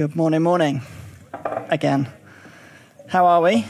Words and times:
Good 0.00 0.16
morning, 0.16 0.40
morning. 0.40 0.80
Again. 1.68 2.08
How 3.06 3.26
are 3.26 3.42
we? 3.42 3.66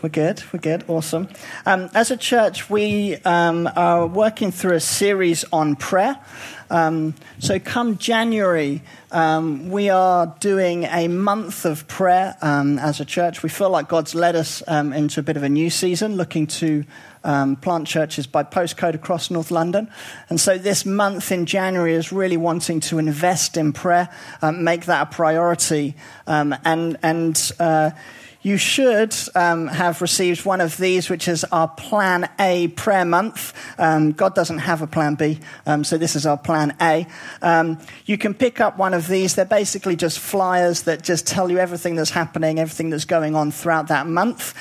We're 0.00 0.10
good. 0.10 0.40
We're 0.52 0.60
good. 0.60 0.84
Awesome. 0.86 1.28
Um, 1.66 1.90
as 1.92 2.12
a 2.12 2.16
church, 2.16 2.70
we 2.70 3.16
um, 3.24 3.68
are 3.74 4.06
working 4.06 4.52
through 4.52 4.76
a 4.76 4.80
series 4.80 5.44
on 5.52 5.74
prayer. 5.74 6.20
Um, 6.70 7.14
so, 7.40 7.58
come 7.58 7.98
January, 7.98 8.82
um, 9.10 9.70
we 9.70 9.90
are 9.90 10.32
doing 10.38 10.84
a 10.84 11.08
month 11.08 11.64
of 11.64 11.88
prayer 11.88 12.36
um, 12.40 12.78
as 12.78 13.00
a 13.00 13.04
church. 13.04 13.42
We 13.42 13.48
feel 13.48 13.70
like 13.70 13.88
God's 13.88 14.14
led 14.14 14.36
us 14.36 14.62
um, 14.68 14.92
into 14.92 15.18
a 15.18 15.24
bit 15.24 15.36
of 15.36 15.42
a 15.42 15.48
new 15.48 15.68
season, 15.68 16.14
looking 16.14 16.46
to 16.46 16.84
um, 17.24 17.56
plant 17.56 17.86
churches 17.86 18.26
by 18.26 18.42
postcode 18.42 18.94
across 18.94 19.30
North 19.30 19.50
London. 19.50 19.90
And 20.28 20.40
so 20.40 20.58
this 20.58 20.84
month 20.84 21.32
in 21.32 21.46
January 21.46 21.94
is 21.94 22.12
really 22.12 22.36
wanting 22.36 22.80
to 22.80 22.98
invest 22.98 23.56
in 23.56 23.72
prayer, 23.72 24.08
um, 24.42 24.64
make 24.64 24.86
that 24.86 25.02
a 25.02 25.06
priority, 25.06 25.94
um, 26.26 26.54
and, 26.64 26.96
and 27.02 27.52
uh, 27.58 27.90
you 28.42 28.56
should 28.56 29.14
um, 29.34 29.66
have 29.66 30.00
received 30.00 30.44
one 30.44 30.60
of 30.60 30.76
these, 30.76 31.10
which 31.10 31.26
is 31.26 31.44
our 31.44 31.68
Plan 31.68 32.30
A 32.38 32.68
prayer 32.68 33.04
month. 33.04 33.52
Um, 33.78 34.12
God 34.12 34.34
doesn't 34.34 34.58
have 34.58 34.80
a 34.80 34.86
Plan 34.86 35.16
B, 35.16 35.40
um, 35.66 35.82
so 35.82 35.98
this 35.98 36.14
is 36.14 36.24
our 36.24 36.38
Plan 36.38 36.76
A. 36.80 37.06
Um, 37.42 37.78
you 38.06 38.16
can 38.16 38.34
pick 38.34 38.60
up 38.60 38.78
one 38.78 38.94
of 38.94 39.08
these. 39.08 39.34
They're 39.34 39.44
basically 39.44 39.96
just 39.96 40.20
flyers 40.20 40.82
that 40.82 41.02
just 41.02 41.26
tell 41.26 41.50
you 41.50 41.58
everything 41.58 41.96
that's 41.96 42.10
happening, 42.10 42.58
everything 42.58 42.90
that's 42.90 43.04
going 43.04 43.34
on 43.34 43.50
throughout 43.50 43.88
that 43.88 44.06
month. 44.06 44.54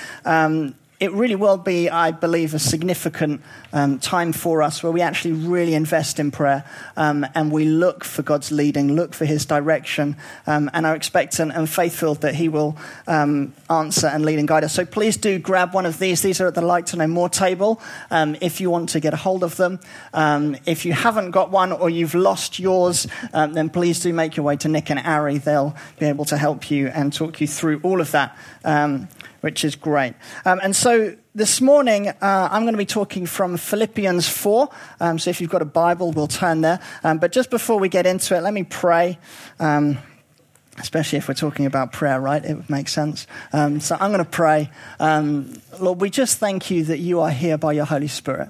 It 0.99 1.11
really 1.11 1.35
will 1.35 1.57
be, 1.57 1.89
I 1.89 2.11
believe, 2.11 2.55
a 2.55 2.59
significant 2.59 3.41
um, 3.73 3.99
time 3.99 4.34
for 4.34 4.62
us 4.62 4.81
where 4.81 4.91
we 4.91 5.02
actually 5.02 5.34
really 5.34 5.73
invest 5.73 6.20
in 6.20 6.31
prayer 6.31 6.63
um, 6.95 7.25
and 7.35 7.52
we 7.52 7.66
look 7.66 8.03
for 8.03 8.21
God's 8.21 8.52
leading, 8.52 8.95
look 8.95 9.13
for 9.13 9.25
His 9.25 9.45
direction, 9.45 10.16
um, 10.45 10.70
and 10.73 10.85
are 10.85 10.95
expectant 10.95 11.52
and 11.53 11.70
faithful 11.70 12.16
that 12.16 12.35
He 12.35 12.49
will 12.49 12.77
um, 13.08 13.53
answer 13.69 14.08
and 14.08 14.25
lead 14.25 14.39
and 14.39 14.47
guide 14.47 14.64
us. 14.64 14.73
So 14.73 14.86
please 14.86 15.17
do 15.17 15.39
grab 15.39 15.73
one 15.73 15.86
of 15.86 16.00
these. 16.00 16.22
These 16.22 16.41
are 16.41 16.47
at 16.47 16.56
the 16.56 16.61
Like 16.61 16.86
to 16.88 16.97
Know 16.97 17.08
More 17.08 17.30
table 17.30 17.81
um, 18.11 18.36
if 18.41 18.61
you 18.61 18.69
want 18.69 18.89
to 18.89 19.00
get 19.00 19.14
a 19.14 19.17
hold 19.17 19.44
of 19.44 19.58
them. 19.58 19.80
Um, 20.13 20.58
if 20.66 20.86
you 20.86 20.94
haven't 20.94 21.31
got 21.31 21.52
one 21.52 21.72
or 21.72 21.89
you've 21.89 22.16
lost 22.16 22.59
yours, 22.59 23.08
then 23.31 23.69
please 23.69 24.00
do 24.00 24.13
make 24.13 24.36
your 24.36 24.45
way 24.45 24.56
to 24.58 24.67
Nick 24.67 24.89
and 24.89 25.00
Ari. 25.00 25.39
They'll 25.39 25.75
be 26.00 26.06
able 26.06 26.25
to 26.25 26.38
help 26.38 26.69
you 26.72 26.88
and 26.88 27.13
talk 27.13 27.41
you 27.41 27.47
through 27.47 27.80
all 27.84 28.02
of 28.02 28.11
that 28.11 28.38
which 29.41 29.63
is 29.63 29.75
great. 29.75 30.13
And 30.45 30.75
so 30.75 31.16
this 31.38 31.61
morning, 31.61 32.07
uh, 32.09 32.49
I'm 32.52 32.63
going 32.63 32.73
to 32.73 32.80
be 32.80 32.85
talking 32.88 33.27
from 33.27 33.57
Philippians 33.57 34.27
4. 34.27 34.69
Um, 34.99 35.19
so 35.19 35.30
if 35.30 35.39
you've 35.39 35.52
got 35.52 35.61
a 35.61 35.66
Bible, 35.66 36.11
we'll 36.11 36.25
turn 36.25 36.61
there. 36.61 36.79
Um, 37.03 37.19
but 37.19 37.31
just 37.31 37.52
before 37.52 37.77
we 37.77 37.89
get 37.89 38.07
into 38.07 38.35
it, 38.35 38.41
let 38.41 38.55
me 38.55 38.63
pray. 38.63 39.19
Um, 39.59 39.99
especially 40.79 41.19
if 41.19 41.27
we're 41.27 41.35
talking 41.35 41.67
about 41.67 41.91
prayer, 41.91 42.19
right? 42.19 42.44
It 42.44 42.55
would 42.55 42.69
make 42.71 42.88
sense. 42.89 43.27
Um, 43.53 43.79
so 43.79 43.95
I'm 43.99 44.11
going 44.11 44.25
to 44.25 44.29
pray. 44.29 44.71
Um, 44.99 45.53
Lord, 45.79 46.02
we 46.02 46.09
just 46.09 46.39
thank 46.39 46.71
you 46.71 46.83
that 46.85 46.97
you 46.97 47.19
are 47.19 47.29
here 47.29 47.59
by 47.59 47.73
your 47.73 47.85
Holy 47.85 48.07
Spirit. 48.07 48.49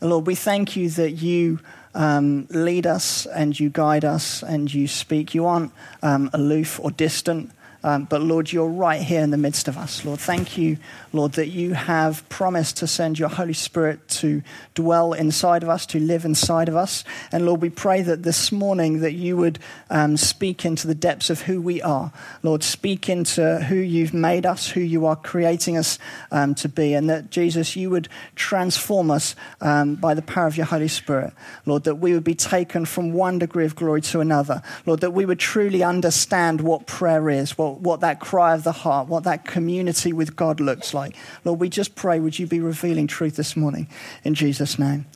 Lord, 0.00 0.24
we 0.28 0.36
thank 0.36 0.76
you 0.76 0.90
that 0.90 1.12
you 1.12 1.58
lead 1.96 2.86
us 2.86 3.26
and 3.26 3.58
you 3.58 3.70
guide 3.70 4.04
us 4.04 4.44
and 4.44 4.72
you 4.72 4.86
speak. 4.86 5.34
You 5.34 5.46
aren't 5.46 5.72
aloof 6.00 6.78
or 6.78 6.92
distant. 6.92 7.50
Um, 7.84 8.04
but 8.04 8.22
Lord, 8.22 8.50
you're 8.50 8.66
right 8.66 9.02
here 9.02 9.20
in 9.20 9.30
the 9.30 9.36
midst 9.36 9.68
of 9.68 9.76
us. 9.76 10.06
Lord, 10.06 10.18
thank 10.18 10.56
you, 10.56 10.78
Lord, 11.14 11.32
that 11.34 11.48
you 11.48 11.74
have 11.74 12.28
promised 12.28 12.78
to 12.78 12.86
send 12.86 13.18
your 13.18 13.28
Holy 13.28 13.52
Spirit 13.52 14.06
to 14.08 14.42
dwell 14.74 15.12
inside 15.12 15.62
of 15.62 15.68
us, 15.68 15.86
to 15.86 16.00
live 16.00 16.24
inside 16.24 16.68
of 16.68 16.74
us. 16.74 17.04
And 17.30 17.46
Lord, 17.46 17.62
we 17.62 17.70
pray 17.70 18.02
that 18.02 18.24
this 18.24 18.50
morning 18.50 19.00
that 19.00 19.12
you 19.12 19.36
would 19.36 19.60
um, 19.90 20.16
speak 20.16 20.64
into 20.64 20.88
the 20.88 20.94
depths 20.94 21.30
of 21.30 21.42
who 21.42 21.60
we 21.60 21.80
are. 21.80 22.12
Lord, 22.42 22.64
speak 22.64 23.08
into 23.08 23.60
who 23.60 23.76
you've 23.76 24.12
made 24.12 24.44
us, 24.44 24.70
who 24.70 24.80
you 24.80 25.06
are 25.06 25.14
creating 25.14 25.76
us 25.76 25.98
um, 26.32 26.54
to 26.56 26.68
be. 26.68 26.94
And 26.94 27.08
that, 27.08 27.30
Jesus, 27.30 27.76
you 27.76 27.90
would 27.90 28.08
transform 28.34 29.12
us 29.12 29.36
um, 29.60 29.94
by 29.94 30.14
the 30.14 30.22
power 30.22 30.48
of 30.48 30.56
your 30.56 30.66
Holy 30.66 30.88
Spirit. 30.88 31.32
Lord, 31.64 31.84
that 31.84 31.96
we 31.96 32.12
would 32.12 32.24
be 32.24 32.34
taken 32.34 32.84
from 32.84 33.12
one 33.12 33.38
degree 33.38 33.66
of 33.66 33.76
glory 33.76 34.00
to 34.02 34.20
another. 34.20 34.62
Lord, 34.84 35.00
that 35.00 35.12
we 35.12 35.26
would 35.26 35.38
truly 35.38 35.84
understand 35.84 36.60
what 36.60 36.86
prayer 36.86 37.30
is, 37.30 37.56
what 37.56 37.84
what, 37.84 38.00
that 38.00 38.18
cry 38.18 38.54
of 38.54 38.64
the 38.64 38.72
heart, 38.72 39.08
what 39.08 39.24
that 39.24 39.44
community 39.44 40.12
with 40.12 40.34
God 40.34 40.58
looks 40.58 40.94
like. 40.94 41.03
Lord, 41.44 41.60
we 41.60 41.68
just 41.68 41.94
pray, 41.94 42.20
would 42.20 42.38
you 42.38 42.46
be 42.46 42.60
revealing 42.60 43.06
truth 43.06 43.36
this 43.36 43.56
morning? 43.56 43.88
In 44.24 44.34
Jesus' 44.34 44.78
name. 44.78 45.06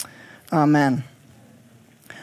Amen. 0.52 1.04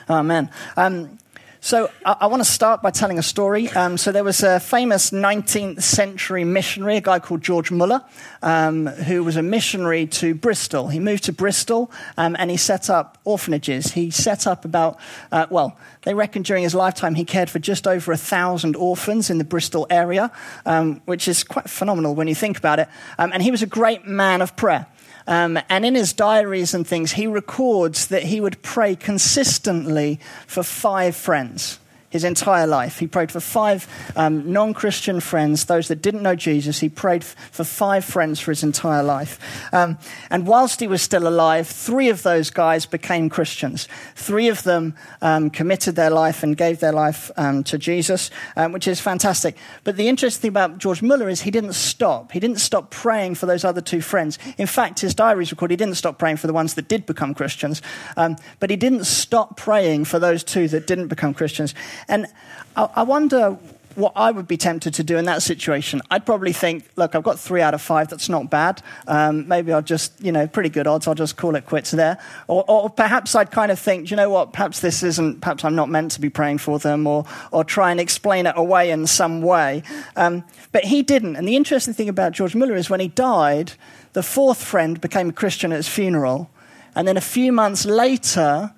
Amen. 0.09 0.49
Um, 0.77 1.17
so 1.65 1.89
I, 2.05 2.15
I 2.21 2.27
want 2.27 2.43
to 2.43 2.49
start 2.49 2.83
by 2.83 2.91
telling 2.91 3.17
a 3.17 3.23
story. 3.23 3.69
Um, 3.71 3.97
so 3.97 4.11
there 4.11 4.23
was 4.23 4.43
a 4.43 4.59
famous 4.59 5.09
19th 5.09 5.81
century 5.81 6.43
missionary, 6.43 6.97
a 6.97 7.01
guy 7.01 7.17
called 7.17 7.41
George 7.41 7.71
Muller, 7.71 8.03
um, 8.43 8.85
who 8.85 9.23
was 9.23 9.35
a 9.35 9.41
missionary 9.41 10.05
to 10.05 10.35
Bristol. 10.35 10.89
He 10.89 10.99
moved 10.99 11.23
to 11.23 11.33
Bristol 11.33 11.91
um, 12.17 12.35
and 12.37 12.51
he 12.51 12.57
set 12.57 12.87
up 12.91 13.17
orphanages. 13.23 13.93
He 13.93 14.11
set 14.11 14.45
up 14.45 14.63
about, 14.63 14.99
uh, 15.31 15.47
well, 15.49 15.75
they 16.03 16.13
reckon 16.13 16.43
during 16.43 16.61
his 16.61 16.75
lifetime 16.75 17.15
he 17.15 17.25
cared 17.25 17.49
for 17.49 17.57
just 17.57 17.87
over 17.87 18.11
a 18.11 18.17
thousand 18.17 18.75
orphans 18.75 19.31
in 19.31 19.39
the 19.39 19.43
Bristol 19.43 19.87
area, 19.89 20.31
um, 20.67 21.01
which 21.05 21.27
is 21.27 21.43
quite 21.43 21.67
phenomenal 21.67 22.13
when 22.13 22.27
you 22.27 22.35
think 22.35 22.59
about 22.59 22.77
it. 22.77 22.87
Um, 23.17 23.31
and 23.33 23.41
he 23.41 23.49
was 23.49 23.63
a 23.63 23.67
great 23.67 24.05
man 24.05 24.43
of 24.43 24.55
prayer. 24.55 24.85
Um, 25.28 25.59
and 25.69 25.86
in 25.86 25.96
his 25.96 26.13
diaries 26.13 26.74
and 26.74 26.86
things, 26.86 27.13
he 27.13 27.28
records 27.28 28.08
that 28.08 28.24
he 28.24 28.40
would 28.40 28.62
pray 28.62 28.96
consistently 28.96 30.19
for 30.46 30.63
five 30.63 31.16
friends 31.16 31.80
his 32.15 32.23
entire 32.23 32.65
life. 32.65 32.99
He 32.99 33.07
prayed 33.07 33.31
for 33.31 33.39
five 33.39 33.87
um, 34.15 34.51
non 34.51 34.73
Christian 34.73 35.19
friends, 35.19 35.65
those 35.65 35.87
that 35.89 36.01
didn't 36.01 36.23
know 36.23 36.35
Jesus. 36.35 36.79
He 36.79 36.89
prayed 36.89 37.21
f- 37.21 37.35
for 37.51 37.63
five 37.63 38.03
friends 38.03 38.39
for 38.39 38.51
his 38.51 38.63
entire 38.63 39.03
life. 39.03 39.39
Um, 39.73 39.97
and 40.29 40.47
whilst 40.47 40.79
he 40.79 40.87
was 40.87 41.01
still 41.01 41.27
alive, 41.27 41.67
three 41.67 42.09
of 42.09 42.23
those 42.23 42.49
guys 42.49 42.85
became 42.85 43.29
Christians. 43.29 43.87
Three 44.15 44.47
of 44.47 44.63
them 44.63 44.95
um, 45.21 45.49
committed 45.49 45.95
their 45.95 46.09
life 46.09 46.41
and 46.41 46.57
gave 46.57 46.79
their 46.79 46.93
life 46.93 47.31
um, 47.37 47.63
to 47.65 47.77
Jesus, 47.77 48.31
um, 48.55 48.71
which 48.71 48.87
is 48.87 48.99
fantastic. 48.99 49.57
But 49.83 49.97
the 49.97 50.07
interesting 50.07 50.41
thing 50.41 50.49
about 50.49 50.77
George 50.77 51.01
Muller 51.01 51.29
is 51.29 51.41
he 51.41 51.51
didn't 51.51 51.73
stop. 51.73 52.31
He 52.31 52.39
didn't 52.39 52.59
stop 52.59 52.91
praying 52.91 53.35
for 53.35 53.45
those 53.45 53.63
other 53.63 53.81
two 53.81 54.01
friends. 54.01 54.39
In 54.57 54.67
fact, 54.67 55.01
his 55.01 55.13
diaries 55.13 55.51
record 55.51 55.71
he 55.71 55.77
didn't 55.77 55.95
stop 55.95 56.17
praying 56.17 56.37
for 56.37 56.47
the 56.47 56.53
ones 56.53 56.75
that 56.75 56.87
did 56.87 57.05
become 57.05 57.33
Christians, 57.33 57.81
um, 58.17 58.37
but 58.59 58.69
he 58.69 58.75
didn't 58.75 59.05
stop 59.05 59.57
praying 59.57 60.05
for 60.05 60.19
those 60.19 60.43
two 60.43 60.67
that 60.69 60.87
didn't 60.87 61.07
become 61.07 61.33
Christians. 61.33 61.73
And 62.07 62.27
I, 62.75 62.89
I 62.95 63.03
wonder 63.03 63.57
what 63.95 64.11
I 64.16 64.31
would 64.31 64.47
be 64.47 64.57
tempted 64.57 64.93
to 64.95 65.03
do 65.03 65.17
in 65.17 65.25
that 65.25 65.41
situation, 65.41 66.01
I'd 66.11 66.25
probably 66.25 66.51
think, 66.53 66.88
look, 66.95 67.16
I've 67.16 67.23
got 67.23 67.39
three 67.39 67.61
out 67.61 67.73
of 67.73 67.81
five. 67.81 68.09
That's 68.09 68.29
not 68.29 68.49
bad. 68.49 68.81
Um, 69.07 69.47
maybe 69.47 69.71
I'll 69.71 69.81
just, 69.81 70.21
you 70.21 70.31
know, 70.31 70.47
pretty 70.47 70.69
good 70.69 70.85
odds. 70.85 71.07
I'll 71.07 71.15
just 71.15 71.38
call 71.38 71.55
it 71.55 71.65
quits 71.65 71.91
there. 71.91 72.19
Or, 72.47 72.65
or, 72.67 72.89
perhaps 72.89 73.35
I'd 73.35 73.51
kind 73.51 73.71
of 73.71 73.79
think, 73.79 74.11
you 74.11 74.17
know 74.17 74.29
what? 74.29 74.53
Perhaps 74.53 74.81
this 74.81 75.01
isn't. 75.01 75.41
Perhaps 75.41 75.63
I'm 75.63 75.75
not 75.75 75.89
meant 75.89 76.11
to 76.11 76.21
be 76.21 76.29
praying 76.29 76.57
for 76.59 76.77
them, 76.77 77.07
or 77.07 77.25
or 77.51 77.63
try 77.63 77.91
and 77.91 77.99
explain 77.99 78.45
it 78.45 78.53
away 78.57 78.91
in 78.91 79.07
some 79.07 79.41
way. 79.41 79.83
Um, 80.15 80.44
but 80.71 80.83
he 80.83 81.01
didn't. 81.01 81.35
And 81.38 81.47
the 81.47 81.55
interesting 81.55 81.94
thing 81.94 82.09
about 82.09 82.33
George 82.33 82.55
Muller 82.55 82.75
is 82.75 82.89
when 82.89 82.99
he 82.99 83.07
died, 83.07 83.73
the 84.13 84.23
fourth 84.23 84.61
friend 84.61 84.99
became 84.99 85.29
a 85.29 85.33
Christian 85.33 85.71
at 85.71 85.77
his 85.77 85.88
funeral, 85.88 86.49
and 86.95 87.07
then 87.07 87.17
a 87.17 87.21
few 87.21 87.51
months 87.51 87.85
later 87.85 88.73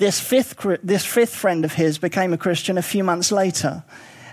this 0.00 0.18
fifth, 0.18 0.56
this 0.82 1.04
fifth 1.04 1.34
friend 1.34 1.64
of 1.64 1.74
his 1.74 1.98
became 1.98 2.32
a 2.32 2.38
Christian 2.38 2.78
a 2.78 2.82
few 2.82 3.04
months 3.04 3.30
later. 3.30 3.84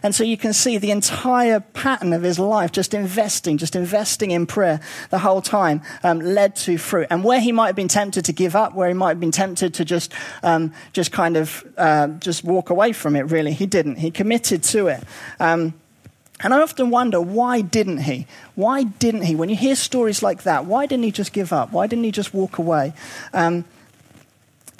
And 0.02 0.16
so 0.16 0.24
you 0.24 0.38
can 0.38 0.54
see 0.54 0.78
the 0.78 0.92
entire 0.92 1.60
pattern 1.60 2.14
of 2.14 2.22
his 2.22 2.40
life, 2.40 2.72
just 2.72 2.94
investing, 2.94 3.58
just 3.58 3.76
investing 3.76 4.32
in 4.32 4.46
prayer 4.46 4.80
the 5.10 5.20
whole 5.20 5.42
time, 5.42 5.82
um, 6.04 6.20
led 6.20 6.56
to 6.58 6.78
fruit. 6.78 7.08
And 7.10 7.24
where 7.24 7.42
he 7.42 7.52
might 7.52 7.68
have 7.68 7.76
been 7.76 7.88
tempted 7.88 8.24
to 8.26 8.32
give 8.32 8.56
up, 8.56 8.76
where 8.76 8.88
he 8.88 8.94
might 8.94 9.10
have 9.10 9.20
been 9.20 9.32
tempted 9.32 9.74
to 9.74 9.84
just, 9.84 10.14
um, 10.44 10.72
just 10.94 11.12
kind 11.12 11.36
of 11.36 11.66
uh, 11.78 12.08
just 12.08 12.44
walk 12.44 12.70
away 12.70 12.94
from 12.94 13.16
it, 13.16 13.24
really, 13.24 13.52
he 13.52 13.66
didn't. 13.66 13.98
He 13.98 14.10
committed 14.10 14.64
to 14.64 14.88
it. 14.88 15.04
Um, 15.40 15.74
and 16.40 16.54
I 16.54 16.62
often 16.62 16.92
wonder, 16.92 17.20
why 17.20 17.62
didn't 17.62 18.04
he? 18.04 18.28
Why 18.56 18.84
didn't 18.84 19.24
he? 19.24 19.36
When 19.36 19.50
you 19.50 19.56
hear 19.56 19.75
stories 19.75 20.22
like 20.22 20.44
that, 20.44 20.66
why 20.66 20.86
didn't 20.86 21.04
he 21.04 21.12
just 21.12 21.34
give 21.34 21.52
up? 21.52 21.72
Why 21.72 21.88
didn't 21.88 22.06
he 22.06 22.12
just 22.12 22.34
walk 22.34 22.60
away? 22.60 22.94
Um, 23.34 23.66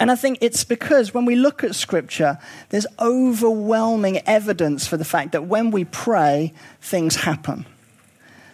and 0.00 0.10
I 0.12 0.16
think 0.16 0.38
it's 0.40 0.62
because 0.62 1.12
when 1.12 1.24
we 1.24 1.34
look 1.34 1.64
at 1.64 1.74
Scripture, 1.74 2.38
there's 2.68 2.86
overwhelming 3.00 4.18
evidence 4.26 4.86
for 4.86 4.96
the 4.96 5.04
fact 5.04 5.32
that 5.32 5.46
when 5.46 5.70
we 5.70 5.84
pray, 5.84 6.52
things 6.80 7.16
happen. 7.16 7.66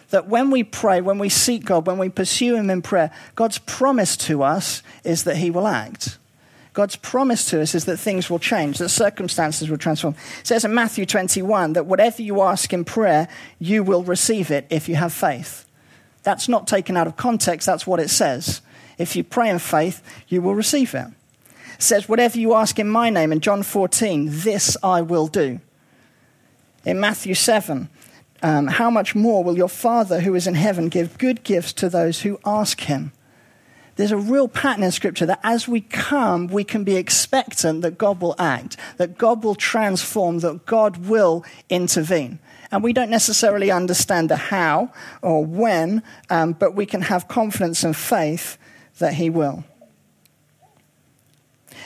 That 0.09 0.27
when 0.27 0.49
we 0.49 0.63
pray, 0.63 1.01
when 1.01 1.19
we 1.19 1.29
seek 1.29 1.65
God, 1.65 1.85
when 1.85 1.99
we 1.99 2.09
pursue 2.09 2.55
Him 2.55 2.69
in 2.69 2.81
prayer, 2.81 3.11
God's 3.35 3.59
promise 3.59 4.17
to 4.17 4.41
us 4.41 4.81
is 5.03 5.23
that 5.25 5.37
He 5.37 5.51
will 5.51 5.67
act. 5.67 6.17
God's 6.73 6.95
promise 6.95 7.45
to 7.51 7.61
us 7.61 7.75
is 7.75 7.85
that 7.85 7.97
things 7.97 8.29
will 8.29 8.39
change, 8.39 8.79
that 8.79 8.89
circumstances 8.89 9.69
will 9.69 9.77
transform. 9.77 10.15
It 10.39 10.47
says 10.47 10.65
in 10.65 10.73
Matthew 10.73 11.05
21 11.05 11.73
that 11.73 11.85
whatever 11.85 12.21
you 12.21 12.41
ask 12.41 12.73
in 12.73 12.83
prayer, 12.83 13.27
you 13.59 13.83
will 13.83 14.03
receive 14.03 14.51
it 14.51 14.65
if 14.69 14.89
you 14.89 14.95
have 14.95 15.13
faith. 15.13 15.65
That's 16.23 16.49
not 16.49 16.67
taken 16.67 16.97
out 16.97 17.07
of 17.07 17.15
context, 17.15 17.67
that's 17.67 17.85
what 17.85 17.99
it 17.99 18.09
says. 18.09 18.61
If 18.97 19.15
you 19.15 19.23
pray 19.23 19.49
in 19.49 19.59
faith, 19.59 20.01
you 20.27 20.41
will 20.41 20.55
receive 20.55 20.95
it 20.95 21.07
says, 21.77 22.09
Whatever 22.09 22.39
you 22.39 22.53
ask 22.53 22.79
in 22.79 22.89
my 22.89 23.09
name, 23.09 23.31
in 23.31 23.39
John 23.39 23.63
14, 23.63 24.27
this 24.29 24.77
I 24.83 25.01
will 25.01 25.27
do. 25.27 25.59
In 26.83 26.99
Matthew 26.99 27.33
7, 27.33 27.89
um, 28.43 28.67
how 28.67 28.89
much 28.89 29.15
more 29.15 29.43
will 29.43 29.57
your 29.57 29.69
Father 29.69 30.21
who 30.21 30.35
is 30.35 30.45
in 30.45 30.55
heaven 30.55 30.89
give 30.89 31.17
good 31.17 31.43
gifts 31.43 31.73
to 31.73 31.89
those 31.89 32.21
who 32.21 32.39
ask 32.45 32.81
him? 32.81 33.11
There's 33.95 34.11
a 34.11 34.17
real 34.17 34.47
pattern 34.47 34.83
in 34.83 34.91
Scripture 34.91 35.25
that 35.25 35.39
as 35.41 35.67
we 35.67 35.81
come, 35.81 36.47
we 36.47 36.63
can 36.63 36.83
be 36.83 36.97
expectant 36.97 37.81
that 37.81 37.97
God 37.97 38.19
will 38.21 38.35
act, 38.37 38.75
that 38.97 39.17
God 39.17 39.43
will 39.43 39.55
transform, 39.55 40.39
that 40.39 40.65
God 40.65 41.07
will 41.07 41.45
intervene. 41.69 42.39
And 42.71 42.83
we 42.83 42.91
don't 42.91 43.09
necessarily 43.09 43.71
understand 43.71 44.29
the 44.29 44.35
how 44.35 44.91
or 45.21 45.45
when, 45.45 46.03
um, 46.29 46.53
but 46.53 46.75
we 46.75 46.85
can 46.85 47.03
have 47.03 47.29
confidence 47.29 47.83
and 47.83 47.95
faith 47.95 48.57
that 48.99 49.13
He 49.13 49.29
will. 49.29 49.63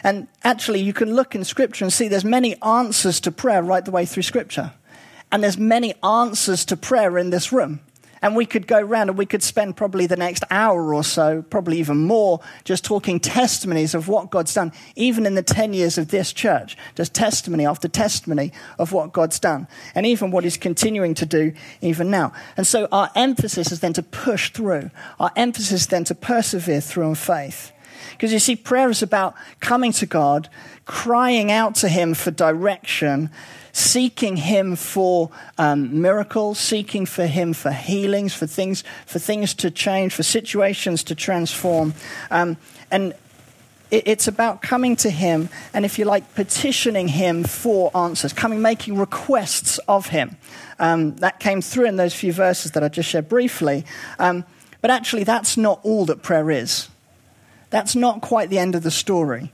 And 0.03 0.27
actually, 0.43 0.81
you 0.81 0.93
can 0.93 1.15
look 1.15 1.35
in 1.35 1.43
Scripture 1.43 1.85
and 1.85 1.93
see 1.93 2.07
there's 2.07 2.25
many 2.25 2.61
answers 2.61 3.19
to 3.21 3.31
prayer 3.31 3.61
right 3.61 3.83
the 3.83 3.91
way 3.91 4.05
through 4.05 4.23
Scripture. 4.23 4.73
And 5.31 5.43
there's 5.43 5.57
many 5.57 5.93
answers 6.03 6.65
to 6.65 6.77
prayer 6.77 7.17
in 7.17 7.29
this 7.29 7.51
room. 7.51 7.81
And 8.21 8.35
we 8.35 8.45
could 8.45 8.67
go 8.67 8.79
around 8.79 9.09
and 9.09 9.17
we 9.17 9.25
could 9.25 9.43
spend 9.43 9.77
probably 9.77 10.05
the 10.05 10.17
next 10.17 10.43
hour 10.51 10.93
or 10.93 11.03
so, 11.03 11.41
probably 11.41 11.79
even 11.79 11.97
more, 11.97 12.41
just 12.65 12.83
talking 12.83 13.19
testimonies 13.19 13.95
of 13.95 14.07
what 14.07 14.29
God's 14.29 14.53
done, 14.53 14.73
even 14.95 15.25
in 15.25 15.35
the 15.35 15.43
10 15.43 15.73
years 15.73 15.97
of 15.97 16.09
this 16.09 16.33
church. 16.33 16.77
Just 16.95 17.13
testimony 17.13 17.65
after 17.65 17.87
testimony 17.87 18.51
of 18.77 18.91
what 18.91 19.13
God's 19.13 19.39
done, 19.39 19.67
and 19.95 20.05
even 20.05 20.31
what 20.31 20.43
He's 20.43 20.57
continuing 20.57 21.13
to 21.15 21.25
do 21.25 21.53
even 21.81 22.09
now. 22.09 22.33
And 22.57 22.67
so 22.67 22.87
our 22.91 23.09
emphasis 23.15 23.71
is 23.71 23.79
then 23.79 23.93
to 23.93 24.03
push 24.03 24.51
through, 24.51 24.91
our 25.19 25.31
emphasis 25.35 25.85
then 25.85 26.03
to 26.05 26.15
persevere 26.15 26.81
through 26.81 27.07
in 27.07 27.15
faith. 27.15 27.71
Because 28.11 28.33
you 28.33 28.39
see, 28.39 28.55
prayer 28.55 28.89
is 28.89 29.01
about 29.01 29.35
coming 29.59 29.91
to 29.93 30.05
God, 30.05 30.49
crying 30.85 31.51
out 31.51 31.75
to 31.75 31.87
Him 31.87 32.13
for 32.13 32.31
direction, 32.31 33.29
seeking 33.71 34.37
Him 34.37 34.75
for 34.75 35.29
um, 35.57 36.01
miracles, 36.01 36.59
seeking 36.59 37.05
for 37.05 37.27
Him 37.27 37.53
for 37.53 37.71
healings, 37.71 38.33
for 38.33 38.47
things, 38.47 38.83
for 39.05 39.19
things 39.19 39.53
to 39.55 39.71
change, 39.71 40.13
for 40.13 40.23
situations 40.23 41.03
to 41.05 41.15
transform. 41.15 41.93
Um, 42.31 42.57
and 42.91 43.13
it, 43.91 44.07
it's 44.07 44.27
about 44.27 44.61
coming 44.61 44.95
to 44.97 45.09
Him 45.09 45.49
and, 45.73 45.85
if 45.85 45.99
you 45.99 46.05
like, 46.05 46.35
petitioning 46.35 47.07
Him 47.07 47.43
for 47.43 47.95
answers, 47.95 48.33
coming, 48.33 48.61
making 48.61 48.97
requests 48.97 49.77
of 49.87 50.07
Him. 50.07 50.37
Um, 50.79 51.15
that 51.17 51.39
came 51.39 51.61
through 51.61 51.85
in 51.85 51.97
those 51.97 52.13
few 52.13 52.33
verses 52.33 52.71
that 52.71 52.83
I 52.83 52.87
just 52.87 53.09
shared 53.09 53.29
briefly. 53.29 53.85
Um, 54.17 54.45
but 54.81 54.91
actually, 54.91 55.25
that's 55.25 55.57
not 55.57 55.79
all 55.83 56.05
that 56.05 56.23
prayer 56.23 56.49
is. 56.49 56.87
That's 57.69 57.95
not 57.95 58.21
quite 58.21 58.49
the 58.49 58.59
end 58.59 58.75
of 58.75 58.83
the 58.83 58.91
story. 58.91 59.51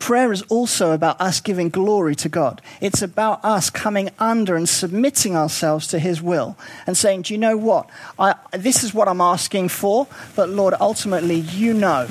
Prayer 0.00 0.32
is 0.32 0.42
also 0.42 0.90
about 0.90 1.20
us 1.20 1.40
giving 1.40 1.68
glory 1.68 2.16
to 2.16 2.28
God. 2.28 2.60
It's 2.80 3.00
about 3.00 3.44
us 3.44 3.70
coming 3.70 4.10
under 4.18 4.56
and 4.56 4.68
submitting 4.68 5.36
ourselves 5.36 5.86
to 5.88 6.00
His 6.00 6.20
will 6.20 6.58
and 6.86 6.96
saying, 6.96 7.22
Do 7.22 7.34
you 7.34 7.38
know 7.38 7.56
what? 7.56 7.88
I, 8.18 8.34
this 8.52 8.82
is 8.82 8.92
what 8.92 9.06
I'm 9.06 9.20
asking 9.20 9.68
for, 9.68 10.08
but 10.34 10.48
Lord, 10.48 10.74
ultimately, 10.80 11.36
you 11.36 11.74
know. 11.74 12.08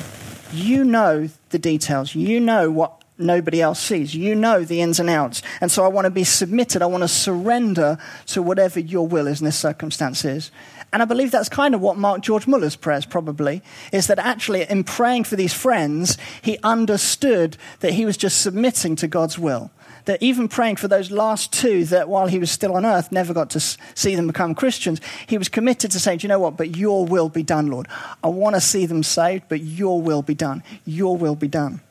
You 0.53 0.83
know 0.83 1.29
the 1.49 1.59
details. 1.59 2.15
You 2.15 2.39
know 2.39 2.71
what 2.71 3.02
nobody 3.17 3.61
else 3.61 3.79
sees. 3.79 4.15
You 4.15 4.35
know 4.35 4.63
the 4.63 4.81
ins 4.81 4.99
and 4.99 5.09
outs. 5.09 5.41
And 5.61 5.71
so 5.71 5.83
I 5.83 5.87
want 5.87 6.05
to 6.05 6.11
be 6.11 6.23
submitted. 6.23 6.81
I 6.81 6.87
want 6.87 7.03
to 7.03 7.07
surrender 7.07 7.97
to 8.27 8.41
whatever 8.41 8.79
your 8.79 9.07
will 9.07 9.27
is 9.27 9.41
in 9.41 9.45
this 9.45 9.57
circumstance 9.57 10.25
is. 10.25 10.51
And 10.93 11.01
I 11.01 11.05
believe 11.05 11.31
that's 11.31 11.49
kind 11.49 11.73
of 11.73 11.81
what 11.81 11.97
Mark 11.97 12.21
George 12.21 12.45
Muller's 12.45 12.75
prayers 12.75 13.05
probably 13.05 13.63
is 13.91 14.05
that 14.07 14.19
actually 14.19 14.61
in 14.69 14.83
praying 14.83 15.23
for 15.23 15.35
these 15.35 15.53
friends, 15.53 16.19
he 16.43 16.59
understood 16.63 17.57
that 17.79 17.93
he 17.93 18.05
was 18.05 18.15
just 18.15 18.41
submitting 18.41 18.95
to 18.97 19.07
God's 19.07 19.39
will. 19.39 19.71
That 20.05 20.21
even 20.21 20.47
praying 20.47 20.75
for 20.75 20.87
those 20.87 21.09
last 21.09 21.51
two 21.51 21.85
that 21.85 22.09
while 22.09 22.27
he 22.27 22.37
was 22.37 22.51
still 22.51 22.75
on 22.75 22.85
earth 22.85 23.11
never 23.11 23.33
got 23.33 23.49
to 23.51 23.59
see 23.59 24.15
them 24.15 24.27
become 24.27 24.53
Christians, 24.53 25.01
he 25.25 25.37
was 25.37 25.49
committed 25.49 25.89
to 25.91 25.99
saying, 25.99 26.19
Do 26.19 26.25
you 26.25 26.29
know 26.29 26.39
what? 26.39 26.57
But 26.57 26.75
your 26.77 27.05
will 27.05 27.29
be 27.29 27.41
done, 27.41 27.67
Lord. 27.67 27.87
I 28.23 28.27
want 28.27 28.55
to 28.55 28.61
see 28.61 28.85
them 28.85 29.01
saved, 29.01 29.45
but 29.49 29.61
your 29.61 29.99
will 29.99 30.21
be 30.21 30.35
done. 30.35 30.61
Your 30.85 31.17
will 31.17 31.35
be 31.35 31.47
done. 31.47 31.81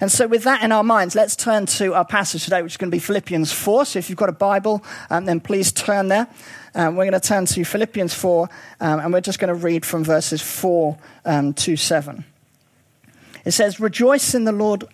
And 0.00 0.10
so, 0.10 0.26
with 0.26 0.44
that 0.44 0.62
in 0.62 0.72
our 0.72 0.82
minds, 0.82 1.14
let's 1.14 1.36
turn 1.36 1.66
to 1.66 1.94
our 1.94 2.04
passage 2.04 2.44
today, 2.44 2.62
which 2.62 2.72
is 2.72 2.76
going 2.76 2.90
to 2.90 2.94
be 2.94 3.00
Philippians 3.00 3.52
4. 3.52 3.84
So, 3.86 3.98
if 3.98 4.08
you've 4.08 4.18
got 4.18 4.28
a 4.28 4.32
Bible, 4.32 4.82
um, 5.10 5.24
then 5.24 5.40
please 5.40 5.72
turn 5.72 6.08
there. 6.08 6.28
Um, 6.74 6.96
we're 6.96 7.04
going 7.04 7.20
to 7.20 7.26
turn 7.26 7.46
to 7.46 7.64
Philippians 7.64 8.14
4, 8.14 8.48
um, 8.80 9.00
and 9.00 9.12
we're 9.12 9.20
just 9.20 9.38
going 9.38 9.48
to 9.48 9.54
read 9.54 9.86
from 9.86 10.02
verses 10.02 10.42
4 10.42 10.98
um, 11.24 11.54
to 11.54 11.76
7. 11.76 12.24
It 13.44 13.52
says, 13.52 13.78
Rejoice 13.78 14.34
in 14.34 14.44
the 14.44 14.52
Lord. 14.52 14.84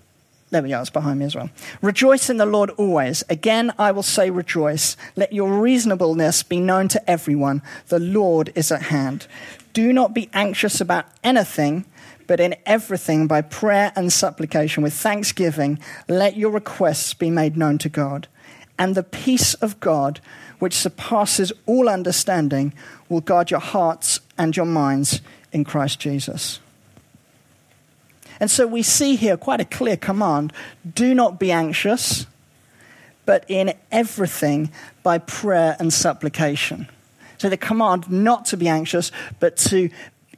There 0.51 0.63
we 0.63 0.73
are, 0.73 0.81
it's 0.81 0.91
behind 0.91 1.21
me 1.21 1.27
as 1.27 1.37
well. 1.37 1.49
Rejoice 1.81 2.29
in 2.29 2.37
the 2.37 2.47
Lord 2.47 2.71
always. 2.71 3.23
Again, 3.31 3.73
I 3.79 3.93
will 3.93 4.03
say 4.03 4.31
rejoice. 4.31 4.97
Let 5.15 5.33
your 5.33 5.61
reasonableness 5.61 6.43
be 6.43 6.59
known 6.59 6.89
to 6.89 7.11
everyone. 7.11 7.63
The 7.87 8.01
Lord 8.01 8.53
is 8.57 8.73
at 8.73 8.83
hand. 8.83 9.29
Do 9.73 9.93
not 9.93 10.13
be 10.13 10.29
anxious 10.33 10.81
about 10.81 11.07
anything 11.23 11.85
but 12.31 12.39
in 12.39 12.55
everything, 12.65 13.27
by 13.27 13.41
prayer 13.41 13.93
and 13.97 14.13
supplication, 14.13 14.85
with 14.85 14.95
thanksgiving, 14.95 15.81
let 16.07 16.37
your 16.37 16.53
requests 16.53 17.13
be 17.13 17.29
made 17.29 17.57
known 17.57 17.77
to 17.79 17.89
God. 17.89 18.29
And 18.79 18.95
the 18.95 19.03
peace 19.03 19.55
of 19.55 19.81
God, 19.81 20.21
which 20.61 20.75
surpasses 20.75 21.53
all 21.67 21.89
understanding, 21.89 22.73
will 23.09 23.21
guard 23.21 23.51
your 23.51 23.59
hearts 23.59 24.21
and 24.39 24.57
your 24.57 24.65
minds 24.65 25.23
in 25.51 25.65
Christ 25.65 25.99
Jesus. 25.99 26.61
And 28.39 28.49
so 28.49 28.65
we 28.65 28.85
see 28.85 29.17
here 29.17 29.37
quite 29.37 29.61
a 29.61 29.65
clear 29.65 29.97
command 29.97 30.53
do 30.95 31.17
not 31.17 31.41
be 31.41 31.51
anxious, 31.51 32.27
but 33.27 33.45
in 33.49 33.75
everything 33.91 34.71
by 35.03 35.19
prayer 35.19 35.77
and 35.81 35.93
supplication. 35.93 36.87
So 37.39 37.49
the 37.49 37.57
command 37.57 38.09
not 38.09 38.45
to 38.47 38.57
be 38.57 38.69
anxious, 38.69 39.11
but 39.41 39.57
to 39.57 39.91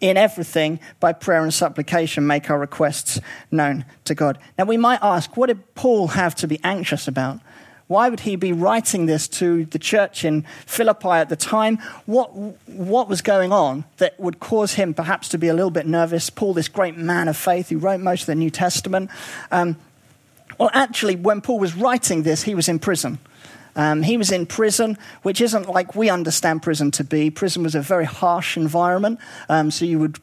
in 0.02 0.16
everything, 0.16 0.80
by 1.00 1.12
prayer 1.12 1.42
and 1.42 1.54
supplication, 1.54 2.26
make 2.26 2.50
our 2.50 2.58
requests 2.58 3.20
known 3.50 3.84
to 4.04 4.14
God. 4.14 4.36
Now, 4.58 4.64
we 4.64 4.76
might 4.76 4.98
ask, 5.00 5.36
what 5.36 5.46
did 5.46 5.74
Paul 5.74 6.08
have 6.08 6.34
to 6.36 6.48
be 6.48 6.58
anxious 6.64 7.06
about? 7.06 7.38
Why 7.86 8.08
would 8.08 8.20
he 8.20 8.36
be 8.36 8.52
writing 8.52 9.06
this 9.06 9.28
to 9.28 9.64
the 9.66 9.78
church 9.78 10.24
in 10.24 10.42
Philippi 10.66 11.08
at 11.08 11.28
the 11.28 11.36
time? 11.36 11.78
What, 12.06 12.34
what 12.66 13.08
was 13.08 13.22
going 13.22 13.52
on 13.52 13.84
that 13.98 14.18
would 14.18 14.40
cause 14.40 14.74
him 14.74 14.92
perhaps 14.92 15.28
to 15.30 15.38
be 15.38 15.48
a 15.48 15.54
little 15.54 15.70
bit 15.70 15.86
nervous? 15.86 16.30
Paul, 16.30 16.54
this 16.54 16.68
great 16.68 16.96
man 16.96 17.28
of 17.28 17.36
faith 17.36 17.68
who 17.68 17.78
wrote 17.78 18.00
most 18.00 18.22
of 18.22 18.26
the 18.26 18.34
New 18.34 18.50
Testament. 18.50 19.08
Um, 19.52 19.76
well, 20.58 20.70
actually, 20.72 21.16
when 21.16 21.40
Paul 21.40 21.60
was 21.60 21.76
writing 21.76 22.24
this, 22.24 22.42
he 22.42 22.54
was 22.54 22.68
in 22.68 22.78
prison. 22.78 23.18
Um, 23.74 24.02
he 24.02 24.16
was 24.16 24.30
in 24.30 24.46
prison, 24.46 24.98
which 25.22 25.40
isn't 25.40 25.68
like 25.68 25.94
we 25.94 26.10
understand 26.10 26.62
prison 26.62 26.90
to 26.92 27.04
be. 27.04 27.30
Prison 27.30 27.62
was 27.62 27.74
a 27.74 27.80
very 27.80 28.04
harsh 28.04 28.56
environment, 28.56 29.18
um, 29.48 29.70
so 29.70 29.84
you 29.84 29.98
would 29.98 30.18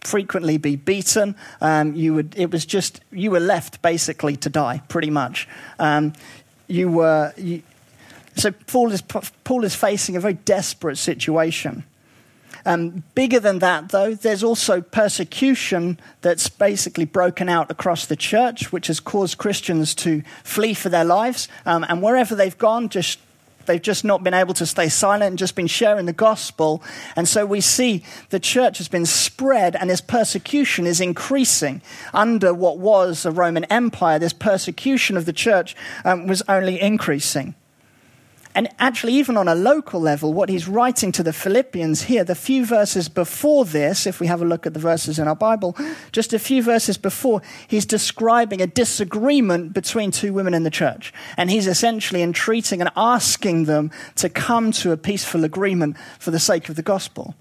frequently 0.00 0.58
be 0.58 0.76
beaten. 0.76 1.34
Um, 1.60 1.94
you 1.94 2.14
would, 2.14 2.34
it 2.36 2.50
was 2.50 2.64
just, 2.64 3.00
you 3.10 3.30
were 3.30 3.40
left 3.40 3.82
basically 3.82 4.36
to 4.36 4.50
die, 4.50 4.82
pretty 4.88 5.10
much. 5.10 5.48
Um, 5.78 6.12
you 6.66 6.90
were, 6.90 7.32
you, 7.36 7.62
so 8.36 8.50
Paul 8.50 8.92
is, 8.92 9.02
Paul 9.02 9.64
is 9.64 9.74
facing 9.74 10.16
a 10.16 10.20
very 10.20 10.34
desperate 10.34 10.98
situation. 10.98 11.84
Um, 12.66 13.02
bigger 13.14 13.40
than 13.40 13.58
that, 13.60 13.90
though, 13.90 14.14
there's 14.14 14.42
also 14.42 14.80
persecution 14.80 15.98
that's 16.22 16.48
basically 16.48 17.04
broken 17.04 17.48
out 17.48 17.70
across 17.70 18.06
the 18.06 18.16
church, 18.16 18.72
which 18.72 18.86
has 18.88 19.00
caused 19.00 19.38
Christians 19.38 19.94
to 19.96 20.22
flee 20.42 20.74
for 20.74 20.88
their 20.88 21.04
lives. 21.04 21.48
Um, 21.66 21.84
and 21.88 22.02
wherever 22.02 22.34
they've 22.34 22.56
gone, 22.56 22.88
just 22.88 23.18
They've 23.66 23.80
just 23.80 24.04
not 24.04 24.22
been 24.22 24.34
able 24.34 24.54
to 24.54 24.66
stay 24.66 24.88
silent 24.88 25.22
and 25.22 25.38
just 25.38 25.54
been 25.54 25.66
sharing 25.66 26.06
the 26.06 26.12
gospel. 26.12 26.82
And 27.16 27.28
so 27.28 27.46
we 27.46 27.60
see 27.60 28.04
the 28.30 28.40
church 28.40 28.78
has 28.78 28.88
been 28.88 29.06
spread 29.06 29.76
and 29.76 29.90
this 29.90 30.00
persecution 30.00 30.86
is 30.86 31.00
increasing. 31.00 31.82
Under 32.12 32.52
what 32.52 32.78
was 32.78 33.24
a 33.24 33.30
Roman 33.30 33.64
Empire, 33.64 34.18
this 34.18 34.32
persecution 34.32 35.16
of 35.16 35.24
the 35.24 35.32
church 35.32 35.74
um, 36.04 36.26
was 36.26 36.42
only 36.48 36.80
increasing. 36.80 37.54
And 38.54 38.68
actually, 38.78 39.14
even 39.14 39.36
on 39.36 39.48
a 39.48 39.54
local 39.54 40.00
level, 40.00 40.32
what 40.32 40.48
he's 40.48 40.68
writing 40.68 41.10
to 41.12 41.24
the 41.24 41.32
Philippians 41.32 42.02
here, 42.02 42.22
the 42.22 42.36
few 42.36 42.64
verses 42.64 43.08
before 43.08 43.64
this, 43.64 44.06
if 44.06 44.20
we 44.20 44.28
have 44.28 44.40
a 44.40 44.44
look 44.44 44.64
at 44.64 44.74
the 44.74 44.80
verses 44.80 45.18
in 45.18 45.26
our 45.26 45.34
Bible, 45.34 45.76
just 46.12 46.32
a 46.32 46.38
few 46.38 46.62
verses 46.62 46.96
before, 46.96 47.42
he's 47.66 47.84
describing 47.84 48.62
a 48.62 48.66
disagreement 48.68 49.72
between 49.72 50.12
two 50.12 50.32
women 50.32 50.54
in 50.54 50.62
the 50.62 50.70
church. 50.70 51.12
And 51.36 51.50
he's 51.50 51.66
essentially 51.66 52.22
entreating 52.22 52.80
and 52.80 52.90
asking 52.96 53.64
them 53.64 53.90
to 54.16 54.28
come 54.28 54.70
to 54.72 54.92
a 54.92 54.96
peaceful 54.96 55.44
agreement 55.44 55.96
for 56.20 56.30
the 56.30 56.38
sake 56.38 56.68
of 56.68 56.76
the 56.76 56.82
gospel. 56.82 57.34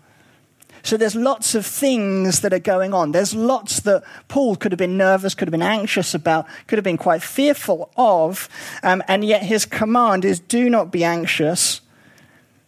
So 0.84 0.98
there's 0.98 1.16
lots 1.16 1.56
of 1.56 1.66
things 1.66 2.42
that 2.42 2.54
are 2.54 2.60
going 2.60 2.94
on. 2.94 3.14
There's 3.14 3.34
lots 3.34 3.80
that 3.82 4.04
Paul 4.28 4.58
could 4.58 4.74
have 4.74 4.80
been 4.80 4.98
nervous, 4.98 5.34
could 5.34 5.48
have 5.48 5.54
been 5.54 5.62
anxious 5.62 6.14
about, 6.14 6.46
could 6.68 6.78
have 6.78 6.84
been 6.84 6.98
quite 6.98 7.24
fearful 7.24 7.90
of. 7.96 8.50
Um, 8.84 9.02
and 9.08 9.24
yet 9.24 9.44
his 9.44 9.66
command 9.66 10.26
is 10.26 10.42
do 10.42 10.70
not 10.70 10.92
be 10.92 11.06
anxious, 11.06 11.80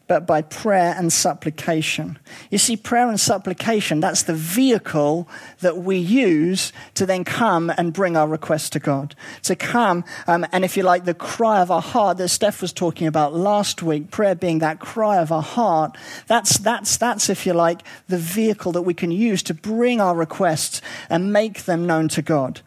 but 0.08 0.28
by 0.28 0.42
prayer 0.42 0.94
and 0.98 1.12
supplication. 1.12 2.20
You 2.52 2.58
see, 2.58 2.78
prayer 2.78 3.10
and 3.10 3.20
supplication, 3.20 4.00
that's 4.00 4.24
the 4.24 4.36
vehicle 4.36 5.28
that 5.62 5.78
we 5.78 5.98
use 5.98 6.72
to 6.94 7.06
then 7.06 7.24
come 7.24 7.72
and 7.76 7.92
bring 7.92 8.16
our 8.16 8.28
request 8.28 8.74
to 8.74 8.80
God. 8.80 9.16
To 9.44 9.56
come, 9.56 10.04
um, 10.28 10.46
and 10.52 10.64
if 10.64 10.78
you 10.78 10.84
like, 10.84 11.06
the 11.06 11.14
cry 11.14 11.62
of 11.62 11.72
our 11.72 11.82
heart 11.82 12.18
that 12.18 12.30
Steph 12.30 12.62
was 12.62 12.72
talking 12.72 13.08
about 13.08 13.34
last 13.34 13.82
week, 13.82 14.12
prayer 14.12 14.36
being 14.36 14.60
that 14.60 14.80
cry 14.80 15.18
of 15.18 15.32
our 15.32 15.42
heart, 15.42 15.98
that's, 16.28 16.58
that's, 16.60 16.98
that's, 16.98 17.30
if 17.30 17.46
you 17.46 17.54
like, 17.54 17.82
the 18.08 18.18
vehicle 18.18 18.72
that 18.74 18.84
we 18.84 18.94
can 18.94 19.12
use 19.12 19.42
to 19.44 19.54
bring 19.54 20.00
our 20.00 20.16
requests 20.16 20.82
and 21.10 21.34
make 21.34 21.64
them 21.64 21.88
known 21.88 22.08
to 22.10 22.22
God. 22.22 22.62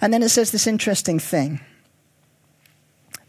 And 0.00 0.12
then 0.12 0.22
it 0.22 0.28
says 0.28 0.52
this 0.52 0.66
interesting 0.66 1.18
thing 1.18 1.60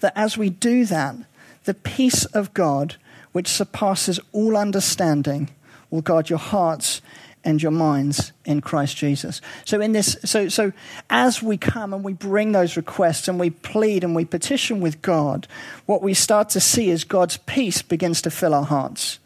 that 0.06 0.14
as 0.16 0.38
we 0.38 0.52
do 0.52 0.86
that, 0.86 1.16
the 1.64 1.74
peace 1.74 2.26
of 2.26 2.54
God, 2.54 2.96
which 3.32 3.48
surpasses 3.48 4.20
all 4.34 4.56
understanding, 4.56 5.50
will 5.90 6.02
guard 6.02 6.30
your 6.30 6.38
hearts 6.38 7.02
and 7.44 7.62
your 7.62 7.72
minds 7.72 8.32
in 8.46 8.62
Christ 8.62 8.98
Jesus. 8.98 9.42
So 9.66 9.82
in 9.82 9.94
this 9.94 10.16
so 10.24 10.48
so 10.48 10.74
as 11.10 11.42
we 11.42 11.58
come 11.58 11.92
and 11.92 12.04
we 12.04 12.14
bring 12.14 12.52
those 12.52 12.78
requests 12.78 13.28
and 13.28 13.40
we 13.40 13.50
plead 13.50 14.04
and 14.04 14.16
we 14.16 14.26
petition 14.26 14.80
with 14.80 15.02
God, 15.02 15.48
what 15.88 16.04
we 16.04 16.14
start 16.14 16.50
to 16.50 16.60
see 16.60 16.92
is 16.92 17.04
God's 17.04 17.38
peace 17.38 17.82
begins 17.82 18.22
to 18.24 18.30
fill 18.30 18.54
our 18.54 18.64
hearts. 18.64 19.18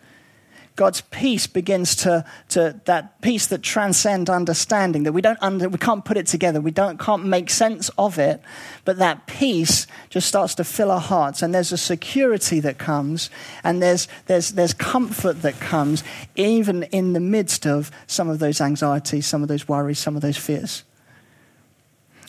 God's 0.80 1.02
peace 1.02 1.46
begins 1.46 1.94
to, 1.98 2.24
to 2.48 2.80
that 2.86 3.20
peace 3.22 3.48
that 3.48 3.62
transcends 3.62 4.30
understanding, 4.30 5.04
that 5.04 5.12
we, 5.12 5.22
don't 5.22 5.38
under, 5.42 5.68
we 5.68 5.78
can't 5.78 6.06
put 6.06 6.16
it 6.16 6.26
together, 6.26 6.62
we 6.62 6.72
don't, 6.72 6.98
can't 6.98 7.26
make 7.26 7.50
sense 7.50 7.90
of 7.98 8.18
it, 8.18 8.42
but 8.86 8.98
that 9.00 9.28
peace 9.28 9.88
just 10.10 10.26
starts 10.26 10.56
to 10.56 10.64
fill 10.64 10.90
our 10.90 11.02
hearts. 11.02 11.42
And 11.42 11.54
there's 11.54 11.74
a 11.74 11.78
security 11.78 12.62
that 12.62 12.78
comes, 12.78 13.30
and 13.62 13.84
there's, 13.84 14.08
there's, 14.28 14.52
there's 14.52 14.74
comfort 14.74 15.42
that 15.42 15.60
comes, 15.60 16.02
even 16.38 16.84
in 16.84 17.12
the 17.12 17.20
midst 17.20 17.68
of 17.68 17.92
some 18.08 18.30
of 18.30 18.40
those 18.40 18.62
anxieties, 18.62 19.28
some 19.28 19.42
of 19.42 19.50
those 19.50 19.68
worries, 19.68 20.00
some 20.00 20.16
of 20.16 20.22
those 20.22 20.38
fears. 20.38 20.86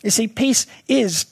You 0.03 0.09
see, 0.09 0.27
peace 0.27 0.67
is 0.89 1.30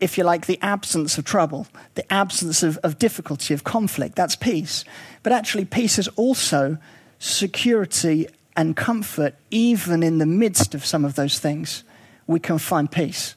if 0.00 0.18
you 0.18 0.24
like, 0.24 0.46
the 0.46 0.58
absence 0.62 1.18
of 1.18 1.24
trouble, 1.24 1.66
the 1.94 2.12
absence 2.12 2.62
of, 2.62 2.76
of 2.78 2.98
difficulty, 2.98 3.54
of 3.54 3.64
conflict. 3.64 4.14
That's 4.14 4.36
peace. 4.36 4.84
But 5.22 5.32
actually, 5.32 5.64
peace 5.64 5.98
is 5.98 6.08
also 6.08 6.78
security 7.18 8.28
and 8.56 8.76
comfort, 8.76 9.34
even 9.50 10.02
in 10.02 10.18
the 10.18 10.26
midst 10.26 10.74
of 10.74 10.84
some 10.84 11.04
of 11.04 11.14
those 11.14 11.38
things. 11.38 11.84
We 12.26 12.40
can 12.40 12.58
find 12.58 12.90
peace. 12.90 13.34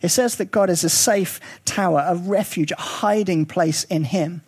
It 0.00 0.08
says 0.10 0.36
that 0.36 0.50
God 0.50 0.70
is 0.70 0.84
a 0.84 0.88
safe 0.88 1.40
tower, 1.64 2.04
a 2.06 2.14
refuge, 2.14 2.72
a 2.72 2.80
hiding 2.80 3.46
place 3.46 3.84
in 3.84 4.04
Him. 4.04 4.42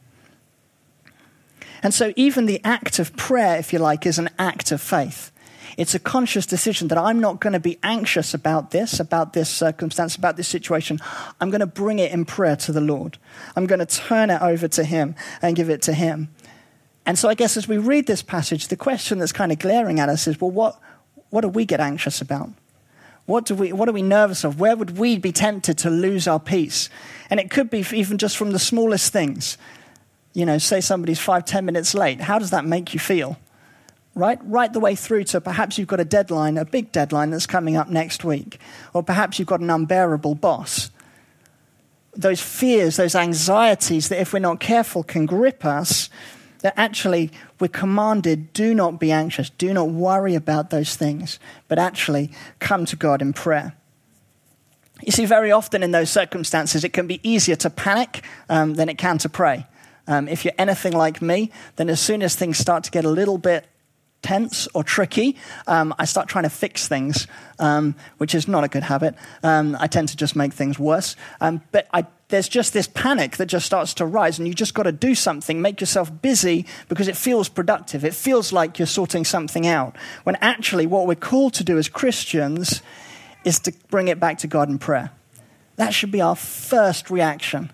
And 1.83 1.95
so, 1.95 2.13
even 2.17 2.47
the 2.47 2.61
act 2.65 2.99
of 2.99 3.17
prayer, 3.17 3.57
if 3.57 3.73
you 3.73 3.79
like, 3.79 4.07
is 4.07 4.19
an 4.19 4.31
act 4.39 4.73
of 4.73 4.81
faith. 4.81 5.31
It's 5.77 5.95
a 5.95 5.99
conscious 5.99 6.47
decision 6.47 6.89
that 6.89 6.97
I'm 6.97 7.21
not 7.21 7.41
going 7.41 7.53
to 7.53 7.61
be 7.61 7.79
anxious 7.83 8.33
about 8.33 8.71
this, 8.71 8.99
about 8.99 9.35
this 9.35 9.51
circumstance, 9.51 10.17
about 10.17 10.37
this 10.37 10.49
situation. 10.49 10.99
I'm 11.41 11.51
going 11.51 11.61
to 11.61 11.67
bring 11.67 11.99
it 11.99 12.13
in 12.13 12.25
prayer 12.25 12.57
to 12.57 12.73
the 12.73 12.81
Lord. 12.81 13.19
I'm 13.55 13.67
going 13.67 13.81
to 13.81 13.87
turn 13.87 14.31
it 14.31 14.41
over 14.41 14.69
to 14.69 14.85
Him 14.85 15.15
and 15.43 15.55
give 15.55 15.69
it 15.69 15.83
to 15.83 15.93
Him. 15.93 16.31
And 17.05 17.19
so 17.19 17.29
I 17.29 17.35
guess 17.35 17.57
as 17.57 17.69
we 17.69 17.77
read 17.77 18.07
this 18.07 18.23
passage, 18.23 18.69
the 18.69 18.77
question 18.77 19.19
that's 19.19 19.33
kind 19.33 19.53
of 19.53 19.59
glaring 19.59 20.01
at 20.01 20.09
us 20.09 20.27
is 20.27 20.41
well, 20.41 20.51
what, 20.51 20.81
what 21.31 21.43
do 21.43 21.49
we 21.49 21.67
get 21.67 21.81
anxious 21.81 22.23
about? 22.23 22.51
What, 23.27 23.45
do 23.45 23.55
we, 23.55 23.73
what 23.73 23.89
are 23.89 23.93
we 23.93 24.03
nervous 24.03 24.45
of? 24.45 24.59
Where 24.59 24.77
would 24.77 24.97
we 24.99 25.19
be 25.19 25.33
tempted 25.33 25.77
to 25.79 25.91
lose 25.91 26.27
our 26.27 26.41
peace? 26.41 26.89
And 27.29 27.39
it 27.39 27.51
could 27.51 27.71
be 27.71 27.85
even 27.93 28.19
just 28.19 28.37
from 28.37 28.53
the 28.53 28.59
smallest 28.59 29.13
things. 29.13 29.59
You 30.33 30.47
know, 30.47 30.59
say 30.59 30.81
somebody's 30.81 31.19
five, 31.19 31.45
ten 31.45 31.65
minutes 31.65 31.95
late. 31.95 32.21
How 32.21 32.39
does 32.39 32.51
that 32.51 32.65
make 32.65 32.95
you 32.95 33.01
feel? 33.01 33.37
Right? 34.17 34.39
Right 34.43 34.73
the 34.73 34.81
way 34.81 34.97
through 34.97 35.25
to 35.25 35.41
perhaps 35.41 35.79
you've 35.79 35.87
got 35.87 36.01
a 36.01 36.05
deadline, 36.05 36.57
a 36.57 36.65
big 36.65 36.91
deadline 36.91 37.31
that's 37.31 37.47
coming 37.47 37.77
up 37.77 37.89
next 37.89 38.25
week, 38.25 38.59
or 38.95 39.03
perhaps 39.03 39.39
you've 39.39 39.47
got 39.47 39.61
an 39.61 39.71
unbearable 39.71 40.35
boss. 40.35 40.91
Those 42.17 42.41
fears, 42.41 42.97
those 42.97 43.15
anxieties 43.15 44.09
that 44.09 44.19
if 44.19 44.33
we're 44.33 44.39
not 44.39 44.59
careful 44.59 45.03
can 45.03 45.27
grip 45.27 45.67
us, 45.67 46.09
that 46.61 46.73
actually 46.79 47.31
we're 47.61 47.69
commanded 47.69 48.55
do 48.55 48.75
not 48.75 48.99
be 48.99 49.13
anxious, 49.13 49.51
do 49.51 49.75
not 49.75 49.91
worry 49.91 50.35
about 50.35 50.71
those 50.71 50.97
things, 50.97 51.39
but 51.69 51.79
actually 51.79 52.33
come 52.59 52.87
to 52.87 52.97
God 52.97 53.21
in 53.21 53.35
prayer. 53.35 53.75
You 55.03 55.13
see, 55.13 55.27
very 55.27 55.53
often 55.53 55.83
in 55.83 55.91
those 55.91 56.11
circumstances, 56.11 56.85
it 56.85 56.95
can 56.95 57.07
be 57.07 57.21
easier 57.23 57.57
to 57.57 57.69
panic 57.69 58.25
um, 58.49 58.75
than 58.75 58.89
it 58.89 58.97
can 58.97 59.19
to 59.19 59.29
pray. 59.29 59.67
Um, 60.07 60.27
if 60.27 60.43
you're 60.43 60.55
anything 60.57 60.95
like 60.95 61.21
me, 61.21 61.51
then 61.77 61.91
as 61.91 62.01
soon 62.01 62.23
as 62.23 62.35
things 62.35 62.57
start 62.57 62.85
to 62.85 62.91
get 62.91 63.05
a 63.05 63.11
little 63.11 63.37
bit 63.37 63.67
tense 64.23 64.67
or 64.75 64.83
tricky, 64.83 65.37
um, 65.67 65.95
I 65.99 66.05
start 66.05 66.29
trying 66.29 66.45
to 66.45 66.51
fix 66.51 66.89
things, 66.89 67.27
um, 67.59 67.95
which 68.19 68.35
is 68.35 68.49
not 68.49 68.65
a 68.65 68.69
good 68.69 68.83
habit. 68.83 69.15
Um, 69.43 69.77
I 69.79 69.87
tend 69.87 70.09
to 70.09 70.17
just 70.17 70.35
make 70.35 70.53
things 70.53 70.79
worse. 70.79 71.17
Um, 71.41 71.63
but 71.71 71.87
I, 71.93 72.07
there's 72.29 72.49
just 72.49 72.73
this 72.73 72.89
panic 72.89 73.37
that 73.37 73.47
just 73.47 73.67
starts 73.67 73.95
to 73.95 74.07
rise, 74.07 74.39
and 74.39 74.49
you 74.49 74.55
just 74.55 74.75
got 74.75 74.85
to 74.85 74.93
do 74.93 75.15
something, 75.15 75.63
make 75.63 75.81
yourself 75.81 76.11
busy 76.23 76.67
because 76.89 77.09
it 77.09 77.17
feels 77.17 77.49
productive. 77.49 78.05
It 78.05 78.15
feels 78.15 78.53
like 78.53 78.79
you're 78.79 78.87
sorting 78.87 79.25
something 79.25 79.67
out. 79.67 79.97
When 80.25 80.37
actually, 80.37 80.87
what 80.87 81.07
we're 81.07 81.15
called 81.15 81.55
to 81.55 81.65
do 81.65 81.79
as 81.79 81.89
Christians 81.89 82.83
is 83.45 83.61
to 83.61 83.73
bring 83.91 84.09
it 84.09 84.19
back 84.19 84.39
to 84.39 84.49
God 84.49 84.69
in 84.69 84.79
prayer. 84.79 85.13
That 85.77 85.95
should 85.95 86.11
be 86.11 86.21
our 86.21 86.35
first 86.35 87.11
reaction 87.11 87.71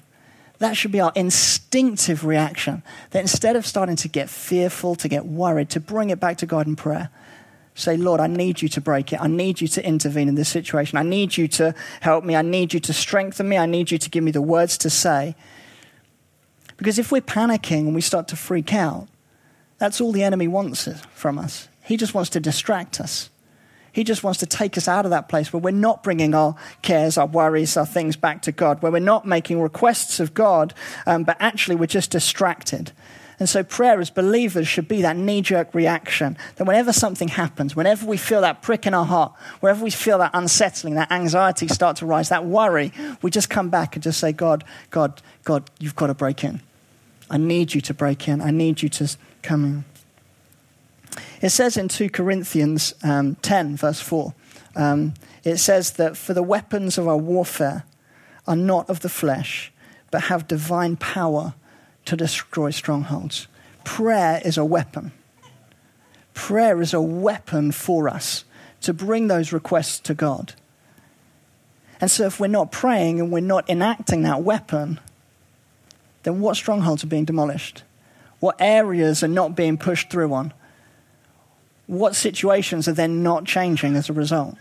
that 0.62 0.76
should 0.76 0.92
be 0.92 1.00
our 1.00 1.10
instinctive 1.16 2.24
reaction. 2.24 2.84
That 3.10 3.20
instead 3.20 3.56
of 3.56 3.66
starting 3.66 3.96
to 3.96 4.08
get 4.08 4.30
fearful, 4.30 4.94
to 4.94 5.08
get 5.08 5.26
worried, 5.26 5.70
to 5.70 5.80
bring 5.80 6.10
it 6.10 6.20
back 6.20 6.38
to 6.38 6.46
God 6.46 6.68
in 6.68 6.76
prayer, 6.76 7.10
say, 7.74 7.96
Lord, 7.96 8.20
I 8.20 8.28
need 8.28 8.62
you 8.62 8.68
to 8.68 8.80
break 8.80 9.12
it. 9.12 9.20
I 9.20 9.26
need 9.26 9.60
you 9.60 9.66
to 9.66 9.84
intervene 9.84 10.28
in 10.28 10.36
this 10.36 10.48
situation. 10.48 10.98
I 10.98 11.02
need 11.02 11.36
you 11.36 11.48
to 11.48 11.74
help 12.00 12.24
me. 12.24 12.36
I 12.36 12.42
need 12.42 12.72
you 12.72 12.78
to 12.78 12.92
strengthen 12.92 13.48
me. 13.48 13.58
I 13.58 13.66
need 13.66 13.90
you 13.90 13.98
to 13.98 14.08
give 14.08 14.22
me 14.22 14.30
the 14.30 14.40
words 14.40 14.78
to 14.78 14.90
say. 14.90 15.34
Because 16.76 16.96
if 16.96 17.10
we're 17.10 17.22
panicking 17.22 17.86
and 17.86 17.94
we 17.94 18.00
start 18.00 18.28
to 18.28 18.36
freak 18.36 18.72
out, 18.72 19.08
that's 19.78 20.00
all 20.00 20.12
the 20.12 20.22
enemy 20.22 20.46
wants 20.46 20.88
from 21.12 21.40
us. 21.40 21.66
He 21.82 21.96
just 21.96 22.14
wants 22.14 22.30
to 22.30 22.40
distract 22.40 23.00
us. 23.00 23.30
He 23.92 24.04
just 24.04 24.24
wants 24.24 24.40
to 24.40 24.46
take 24.46 24.78
us 24.78 24.88
out 24.88 25.04
of 25.04 25.10
that 25.10 25.28
place 25.28 25.52
where 25.52 25.60
we're 25.60 25.70
not 25.70 26.02
bringing 26.02 26.34
our 26.34 26.56
cares, 26.80 27.18
our 27.18 27.26
worries, 27.26 27.76
our 27.76 27.86
things 27.86 28.16
back 28.16 28.42
to 28.42 28.52
God, 28.52 28.82
where 28.82 28.90
we're 28.90 29.00
not 29.00 29.26
making 29.26 29.60
requests 29.60 30.18
of 30.18 30.32
God, 30.32 30.72
um, 31.06 31.24
but 31.24 31.36
actually 31.38 31.76
we're 31.76 31.86
just 31.86 32.10
distracted. 32.10 32.92
And 33.38 33.48
so, 33.48 33.62
prayer 33.64 34.00
as 34.00 34.08
believers 34.08 34.68
should 34.68 34.86
be 34.86 35.02
that 35.02 35.16
knee 35.16 35.42
jerk 35.42 35.74
reaction 35.74 36.38
that 36.56 36.64
whenever 36.64 36.92
something 36.92 37.28
happens, 37.28 37.74
whenever 37.74 38.06
we 38.06 38.16
feel 38.16 38.40
that 38.42 38.62
prick 38.62 38.86
in 38.86 38.94
our 38.94 39.04
heart, 39.04 39.32
wherever 39.60 39.82
we 39.82 39.90
feel 39.90 40.18
that 40.18 40.30
unsettling, 40.32 40.94
that 40.94 41.10
anxiety 41.10 41.66
start 41.66 41.96
to 41.96 42.06
rise, 42.06 42.28
that 42.28 42.44
worry, 42.44 42.92
we 43.20 43.30
just 43.30 43.50
come 43.50 43.68
back 43.68 43.96
and 43.96 44.02
just 44.02 44.20
say, 44.20 44.32
God, 44.32 44.64
God, 44.90 45.20
God, 45.44 45.68
you've 45.80 45.96
got 45.96 46.06
to 46.06 46.14
break 46.14 46.44
in. 46.44 46.60
I 47.28 47.36
need 47.36 47.74
you 47.74 47.80
to 47.80 47.94
break 47.94 48.28
in. 48.28 48.40
I 48.40 48.52
need 48.52 48.80
you 48.80 48.88
to 48.90 49.16
come 49.42 49.64
in. 49.64 49.84
It 51.42 51.50
says 51.50 51.76
in 51.76 51.88
2 51.88 52.08
Corinthians 52.08 52.94
um, 53.02 53.34
10, 53.42 53.76
verse 53.76 54.00
4, 54.00 54.32
um, 54.76 55.14
it 55.42 55.56
says 55.56 55.92
that 55.92 56.16
for 56.16 56.34
the 56.34 56.42
weapons 56.42 56.96
of 56.96 57.08
our 57.08 57.16
warfare 57.16 57.84
are 58.46 58.56
not 58.56 58.88
of 58.88 59.00
the 59.00 59.08
flesh, 59.08 59.72
but 60.12 60.22
have 60.24 60.46
divine 60.46 60.96
power 60.96 61.54
to 62.04 62.16
destroy 62.16 62.70
strongholds. 62.70 63.48
Prayer 63.82 64.40
is 64.44 64.56
a 64.56 64.64
weapon. 64.64 65.10
Prayer 66.32 66.80
is 66.80 66.94
a 66.94 67.00
weapon 67.00 67.72
for 67.72 68.08
us 68.08 68.44
to 68.80 68.94
bring 68.94 69.26
those 69.26 69.52
requests 69.52 69.98
to 70.00 70.14
God. 70.14 70.54
And 72.00 72.10
so, 72.10 72.26
if 72.26 72.40
we're 72.40 72.48
not 72.48 72.72
praying 72.72 73.20
and 73.20 73.30
we're 73.30 73.40
not 73.40 73.68
enacting 73.68 74.22
that 74.22 74.42
weapon, 74.42 74.98
then 76.22 76.40
what 76.40 76.56
strongholds 76.56 77.04
are 77.04 77.08
being 77.08 77.24
demolished? 77.24 77.82
What 78.40 78.56
areas 78.58 79.22
are 79.22 79.28
not 79.28 79.54
being 79.54 79.76
pushed 79.76 80.10
through 80.10 80.32
on? 80.32 80.52
What 81.92 82.16
situations 82.16 82.88
are 82.88 82.94
then 82.94 83.22
not 83.22 83.44
changing 83.44 83.96
as 83.96 84.08
a 84.08 84.14
result? 84.14 84.56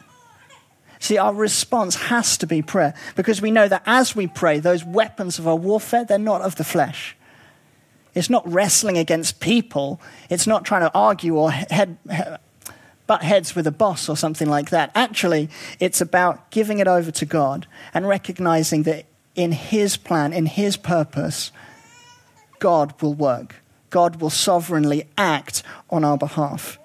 See, 0.99 1.17
our 1.17 1.33
response 1.33 1.95
has 1.95 2.37
to 2.37 2.45
be 2.45 2.61
prayer 2.61 2.93
because 3.15 3.41
we 3.41 3.51
know 3.51 3.67
that 3.67 3.83
as 3.85 4.15
we 4.15 4.27
pray, 4.27 4.59
those 4.59 4.83
weapons 4.83 5.39
of 5.39 5.47
our 5.47 5.55
warfare, 5.55 6.03
they're 6.03 6.19
not 6.19 6.41
of 6.41 6.57
the 6.57 6.65
flesh. 6.65 7.15
It's 8.13 8.29
not 8.29 8.45
wrestling 8.51 8.97
against 8.97 9.39
people. 9.39 10.01
It's 10.29 10.45
not 10.45 10.65
trying 10.65 10.81
to 10.81 10.91
argue 10.93 11.37
or 11.37 11.51
head, 11.51 11.97
butt 13.07 13.23
heads 13.23 13.55
with 13.55 13.65
a 13.65 13.71
boss 13.71 14.09
or 14.09 14.17
something 14.17 14.49
like 14.49 14.69
that. 14.69 14.91
Actually, 14.93 15.49
it's 15.79 16.01
about 16.01 16.51
giving 16.51 16.79
it 16.79 16.87
over 16.87 17.11
to 17.11 17.25
God 17.25 17.65
and 17.93 18.05
recognizing 18.07 18.83
that 18.83 19.05
in 19.35 19.53
His 19.53 19.95
plan, 19.95 20.33
in 20.33 20.47
His 20.47 20.75
purpose, 20.75 21.53
God 22.59 22.93
will 23.01 23.13
work. 23.13 23.55
God 23.89 24.19
will 24.19 24.29
sovereignly 24.29 25.07
act 25.17 25.63
on 25.89 26.03
our 26.03 26.17
behalf. 26.17 26.77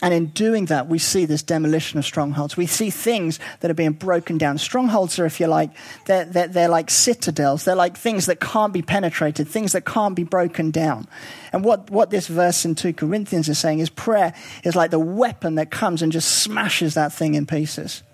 And 0.00 0.14
in 0.14 0.26
doing 0.26 0.66
that, 0.66 0.86
we 0.86 0.98
see 0.98 1.24
this 1.24 1.42
demolition 1.42 1.98
of 1.98 2.04
strongholds. 2.04 2.56
We 2.56 2.66
see 2.66 2.88
things 2.88 3.40
that 3.60 3.70
are 3.70 3.74
being 3.74 3.92
broken 3.92 4.38
down. 4.38 4.58
Strongholds 4.58 5.18
are, 5.18 5.26
if 5.26 5.40
you 5.40 5.48
like, 5.48 5.70
they're, 6.06 6.24
they're, 6.24 6.46
they're, 6.46 6.68
like 6.68 6.88
citadels. 6.88 7.64
They're 7.64 7.74
like 7.74 7.96
things 7.96 8.26
that 8.26 8.38
can't 8.38 8.72
be 8.72 8.80
penetrated, 8.80 9.48
things 9.48 9.72
that 9.72 9.84
can't 9.84 10.14
be 10.14 10.22
broken 10.22 10.70
down. 10.70 11.08
And 11.52 11.64
what, 11.64 11.90
what 11.90 12.10
this 12.10 12.28
verse 12.28 12.64
in 12.64 12.76
2 12.76 12.92
Corinthians 12.92 13.48
is 13.48 13.58
saying 13.58 13.80
is 13.80 13.90
prayer 13.90 14.34
is 14.62 14.76
like 14.76 14.92
the 14.92 15.00
weapon 15.00 15.56
that 15.56 15.72
comes 15.72 16.00
and 16.00 16.12
just 16.12 16.42
smashes 16.42 16.94
that 16.94 17.12
thing 17.12 17.34
in 17.34 17.44
pieces. 17.44 18.04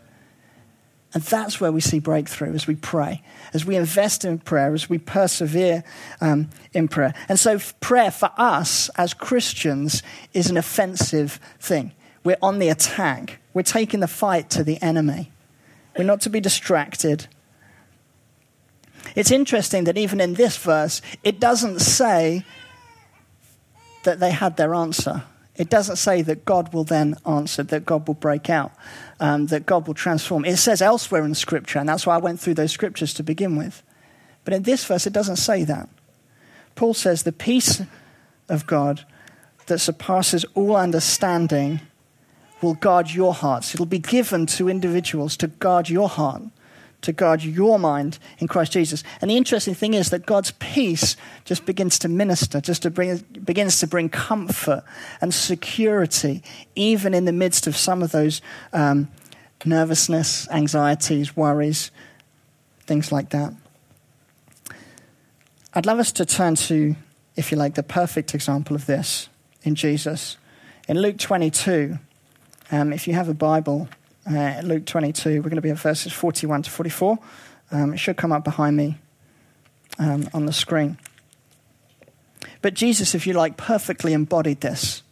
And 1.14 1.22
that's 1.22 1.60
where 1.60 1.70
we 1.70 1.80
see 1.80 2.00
breakthrough 2.00 2.54
as 2.54 2.66
we 2.66 2.74
pray, 2.74 3.22
as 3.52 3.64
we 3.64 3.76
invest 3.76 4.24
in 4.24 4.38
prayer, 4.40 4.74
as 4.74 4.90
we 4.90 4.98
persevere 4.98 5.84
um, 6.20 6.50
in 6.72 6.88
prayer. 6.88 7.14
And 7.28 7.38
so, 7.38 7.60
prayer 7.80 8.10
for 8.10 8.30
us 8.36 8.88
as 8.96 9.14
Christians 9.14 10.02
is 10.32 10.50
an 10.50 10.56
offensive 10.56 11.38
thing. 11.60 11.92
We're 12.24 12.36
on 12.42 12.58
the 12.58 12.68
attack, 12.68 13.38
we're 13.52 13.62
taking 13.62 14.00
the 14.00 14.08
fight 14.08 14.50
to 14.50 14.64
the 14.64 14.82
enemy. 14.82 15.30
We're 15.96 16.04
not 16.04 16.20
to 16.22 16.30
be 16.30 16.40
distracted. 16.40 17.28
It's 19.14 19.30
interesting 19.30 19.84
that 19.84 19.96
even 19.96 20.20
in 20.20 20.34
this 20.34 20.56
verse, 20.56 21.00
it 21.22 21.38
doesn't 21.38 21.78
say 21.80 22.44
that 24.02 24.18
they 24.18 24.32
had 24.32 24.56
their 24.56 24.74
answer. 24.74 25.22
It 25.56 25.70
doesn't 25.70 25.96
say 25.96 26.22
that 26.22 26.44
God 26.44 26.72
will 26.72 26.82
then 26.82 27.16
answer, 27.24 27.62
that 27.62 27.86
God 27.86 28.08
will 28.08 28.14
break 28.14 28.50
out, 28.50 28.72
um, 29.20 29.46
that 29.46 29.66
God 29.66 29.86
will 29.86 29.94
transform. 29.94 30.44
It 30.44 30.56
says 30.56 30.82
elsewhere 30.82 31.24
in 31.24 31.34
scripture, 31.34 31.78
and 31.78 31.88
that's 31.88 32.06
why 32.06 32.14
I 32.14 32.18
went 32.18 32.40
through 32.40 32.54
those 32.54 32.72
scriptures 32.72 33.14
to 33.14 33.22
begin 33.22 33.56
with. 33.56 33.82
But 34.44 34.54
in 34.54 34.62
this 34.62 34.84
verse, 34.84 35.06
it 35.06 35.12
doesn't 35.12 35.36
say 35.36 35.64
that. 35.64 35.88
Paul 36.74 36.94
says, 36.94 37.22
The 37.22 37.32
peace 37.32 37.82
of 38.48 38.66
God 38.66 39.04
that 39.66 39.78
surpasses 39.78 40.44
all 40.54 40.76
understanding 40.76 41.80
will 42.60 42.74
guard 42.74 43.10
your 43.10 43.34
hearts. 43.34 43.74
It'll 43.74 43.86
be 43.86 43.98
given 43.98 44.46
to 44.46 44.68
individuals 44.68 45.36
to 45.38 45.48
guard 45.48 45.88
your 45.88 46.08
heart 46.08 46.42
to 47.04 47.12
guard 47.12 47.42
your 47.42 47.78
mind 47.78 48.18
in 48.38 48.48
Christ 48.48 48.72
Jesus. 48.72 49.04
And 49.20 49.30
the 49.30 49.36
interesting 49.36 49.74
thing 49.74 49.94
is 49.94 50.10
that 50.10 50.26
God's 50.26 50.50
peace 50.52 51.16
just 51.44 51.64
begins 51.64 51.98
to 52.00 52.08
minister, 52.08 52.60
just 52.60 52.82
to 52.82 52.90
bring, 52.90 53.18
begins 53.44 53.78
to 53.80 53.86
bring 53.86 54.08
comfort 54.08 54.82
and 55.20 55.32
security, 55.32 56.42
even 56.74 57.14
in 57.14 57.24
the 57.24 57.32
midst 57.32 57.66
of 57.66 57.76
some 57.76 58.02
of 58.02 58.12
those 58.12 58.42
um, 58.72 59.08
nervousness, 59.64 60.48
anxieties, 60.50 61.36
worries, 61.36 61.90
things 62.86 63.12
like 63.12 63.30
that. 63.30 63.54
I'd 65.74 65.86
love 65.86 65.98
us 65.98 66.12
to 66.12 66.24
turn 66.24 66.54
to, 66.54 66.94
if 67.36 67.50
you 67.50 67.58
like, 67.58 67.74
the 67.74 67.82
perfect 67.82 68.34
example 68.34 68.76
of 68.76 68.86
this 68.86 69.28
in 69.62 69.74
Jesus. 69.74 70.36
In 70.88 70.98
Luke 70.98 71.18
22, 71.18 71.98
um, 72.70 72.92
if 72.92 73.08
you 73.08 73.14
have 73.14 73.28
a 73.28 73.34
Bible, 73.34 73.88
uh, 74.30 74.60
Luke 74.64 74.86
22. 74.86 75.36
We're 75.36 75.42
going 75.42 75.56
to 75.56 75.62
be 75.62 75.70
at 75.70 75.78
verses 75.78 76.12
41 76.12 76.62
to 76.62 76.70
44. 76.70 77.18
Um, 77.70 77.94
it 77.94 77.98
should 77.98 78.16
come 78.16 78.32
up 78.32 78.44
behind 78.44 78.76
me 78.76 78.98
um, 79.98 80.28
on 80.32 80.46
the 80.46 80.52
screen. 80.52 80.98
But 82.62 82.74
Jesus, 82.74 83.14
if 83.14 83.26
you 83.26 83.34
like, 83.34 83.56
perfectly 83.56 84.12
embodied 84.12 84.60
this. 84.60 85.02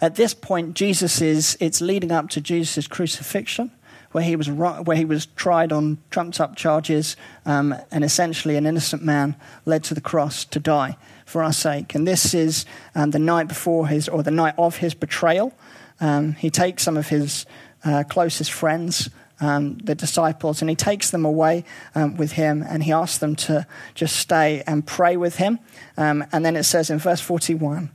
At 0.00 0.16
this 0.16 0.34
point, 0.34 0.74
Jesus 0.74 1.20
is, 1.20 1.56
it's 1.60 1.80
leading 1.80 2.10
up 2.10 2.30
to 2.30 2.40
Jesus' 2.40 2.86
crucifixion, 2.86 3.70
where 4.12 4.24
he 4.24 4.34
was, 4.34 4.48
where 4.48 4.96
he 4.96 5.04
was 5.04 5.26
tried 5.26 5.72
on 5.72 5.98
trumped 6.10 6.40
up 6.40 6.56
charges, 6.56 7.16
um, 7.44 7.74
and 7.90 8.02
essentially 8.02 8.56
an 8.56 8.66
innocent 8.66 9.04
man 9.04 9.36
led 9.66 9.84
to 9.84 9.94
the 9.94 10.00
cross 10.00 10.44
to 10.46 10.58
die 10.58 10.96
for 11.26 11.42
our 11.44 11.52
sake. 11.52 11.94
And 11.94 12.08
this 12.08 12.34
is 12.34 12.64
um, 12.94 13.10
the 13.10 13.18
night 13.18 13.46
before 13.46 13.86
his, 13.86 14.08
or 14.08 14.22
the 14.22 14.30
night 14.30 14.54
of 14.58 14.78
his 14.78 14.94
betrayal. 14.94 15.54
Um, 16.00 16.32
he 16.32 16.50
takes 16.50 16.82
some 16.82 16.96
of 16.96 17.08
his 17.08 17.44
uh, 17.84 18.04
closest 18.08 18.52
friends, 18.52 19.10
um, 19.40 19.78
the 19.78 19.94
disciples, 19.94 20.60
and 20.60 20.68
he 20.68 20.76
takes 20.76 21.10
them 21.10 21.24
away 21.24 21.64
um, 21.94 22.16
with 22.16 22.32
him 22.32 22.62
and 22.66 22.82
he 22.82 22.92
asks 22.92 23.18
them 23.18 23.34
to 23.34 23.66
just 23.94 24.16
stay 24.16 24.62
and 24.66 24.86
pray 24.86 25.16
with 25.16 25.36
him. 25.36 25.58
Um, 25.96 26.24
and 26.32 26.44
then 26.44 26.56
it 26.56 26.64
says 26.64 26.90
in 26.90 26.98
verse 26.98 27.20
41 27.20 27.90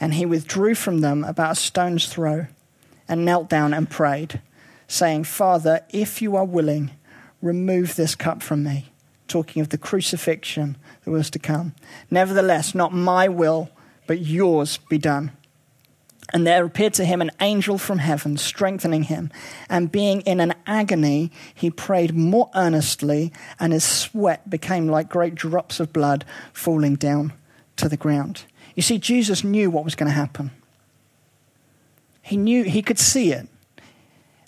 and 0.00 0.14
he 0.14 0.26
withdrew 0.26 0.74
from 0.74 1.00
them 1.00 1.24
about 1.24 1.52
a 1.52 1.56
stone's 1.56 2.06
throw 2.06 2.46
and 3.08 3.24
knelt 3.24 3.48
down 3.48 3.74
and 3.74 3.88
prayed, 3.88 4.40
saying, 4.88 5.24
Father, 5.24 5.80
if 5.90 6.22
you 6.22 6.36
are 6.36 6.44
willing, 6.44 6.90
remove 7.42 7.96
this 7.96 8.14
cup 8.14 8.42
from 8.42 8.62
me. 8.64 8.90
Talking 9.28 9.62
of 9.62 9.70
the 9.70 9.78
crucifixion 9.78 10.76
that 11.04 11.10
was 11.10 11.30
to 11.30 11.38
come. 11.38 11.74
Nevertheless, 12.10 12.74
not 12.74 12.92
my 12.92 13.28
will, 13.28 13.70
but 14.06 14.20
yours 14.20 14.78
be 14.88 14.98
done. 14.98 15.32
And 16.32 16.46
there 16.46 16.64
appeared 16.64 16.94
to 16.94 17.04
him 17.04 17.20
an 17.20 17.30
angel 17.40 17.78
from 17.78 17.98
heaven, 17.98 18.36
strengthening 18.36 19.04
him. 19.04 19.30
And 19.68 19.92
being 19.92 20.22
in 20.22 20.40
an 20.40 20.54
agony, 20.66 21.30
he 21.54 21.70
prayed 21.70 22.14
more 22.14 22.50
earnestly, 22.54 23.32
and 23.60 23.72
his 23.72 23.84
sweat 23.84 24.48
became 24.48 24.88
like 24.88 25.08
great 25.08 25.34
drops 25.34 25.80
of 25.80 25.92
blood 25.92 26.24
falling 26.52 26.94
down 26.96 27.32
to 27.76 27.88
the 27.88 27.96
ground. 27.96 28.44
You 28.74 28.82
see, 28.82 28.98
Jesus 28.98 29.44
knew 29.44 29.70
what 29.70 29.84
was 29.84 29.94
going 29.94 30.08
to 30.08 30.14
happen. 30.14 30.50
He 32.22 32.36
knew, 32.36 32.64
he 32.64 32.82
could 32.82 32.98
see 32.98 33.32
it. 33.32 33.46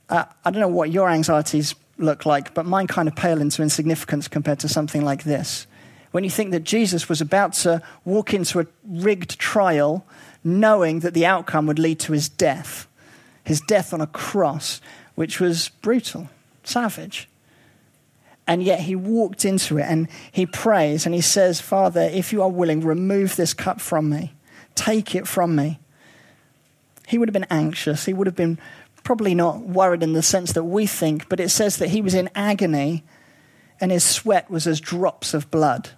Uh, 0.08 0.24
I 0.44 0.50
don't 0.50 0.60
know 0.60 0.68
what 0.68 0.90
your 0.90 1.08
anxieties 1.10 1.74
look 1.98 2.26
like, 2.26 2.54
but 2.54 2.66
mine 2.66 2.86
kind 2.86 3.08
of 3.08 3.14
pale 3.14 3.40
into 3.40 3.62
insignificance 3.62 4.28
compared 4.28 4.60
to 4.60 4.68
something 4.68 5.04
like 5.04 5.24
this. 5.24 5.66
When 6.12 6.24
you 6.24 6.30
think 6.30 6.52
that 6.52 6.64
Jesus 6.64 7.08
was 7.08 7.20
about 7.20 7.52
to 7.54 7.82
walk 8.04 8.32
into 8.32 8.60
a 8.60 8.66
rigged 8.84 9.38
trial 9.38 10.06
knowing 10.46 11.00
that 11.00 11.12
the 11.12 11.26
outcome 11.26 11.66
would 11.66 11.78
lead 11.78 11.98
to 11.98 12.12
his 12.12 12.28
death, 12.28 12.86
his 13.44 13.60
death 13.62 13.92
on 13.92 14.00
a 14.00 14.06
cross, 14.06 14.80
which 15.14 15.40
was 15.40 15.68
brutal, 15.68 16.28
savage. 16.62 17.28
And 18.46 18.62
yet 18.62 18.80
he 18.80 18.94
walked 18.94 19.44
into 19.44 19.76
it 19.78 19.86
and 19.86 20.08
he 20.30 20.46
prays 20.46 21.04
and 21.04 21.14
he 21.14 21.20
says, 21.20 21.60
Father, 21.60 22.02
if 22.02 22.32
you 22.32 22.42
are 22.42 22.48
willing, 22.48 22.80
remove 22.80 23.34
this 23.34 23.52
cup 23.52 23.80
from 23.80 24.08
me, 24.08 24.34
take 24.76 25.16
it 25.16 25.26
from 25.26 25.56
me. 25.56 25.80
He 27.08 27.18
would 27.18 27.28
have 27.28 27.32
been 27.32 27.46
anxious. 27.50 28.04
He 28.04 28.12
would 28.12 28.28
have 28.28 28.36
been 28.36 28.58
probably 29.02 29.34
not 29.34 29.60
worried 29.60 30.02
in 30.02 30.12
the 30.12 30.22
sense 30.22 30.52
that 30.52 30.64
we 30.64 30.86
think, 30.86 31.28
but 31.28 31.40
it 31.40 31.48
says 31.48 31.78
that 31.78 31.90
he 31.90 32.00
was 32.00 32.14
in 32.14 32.30
agony 32.36 33.04
and 33.80 33.90
his 33.90 34.04
sweat 34.04 34.48
was 34.48 34.66
as 34.66 34.80
drops 34.80 35.34
of 35.34 35.50
blood 35.50 35.90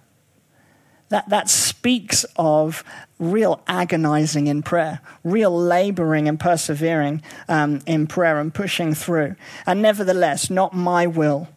that, 1.09 1.27
that 1.29 1.49
speaks 1.49 2.23
of 2.35 2.83
real 3.19 3.61
agonizing 3.67 4.47
in 4.47 4.63
prayer, 4.63 5.01
real 5.23 5.55
laboring 5.55 6.27
and 6.27 6.39
persevering 6.39 7.21
um, 7.47 7.81
in 7.85 8.07
prayer 8.07 8.39
and 8.39 8.53
pushing 8.53 8.93
through. 8.93 9.35
And 9.65 9.81
nevertheless, 9.81 10.49
not 10.49 10.73
my 10.73 11.05
will, 11.05 11.49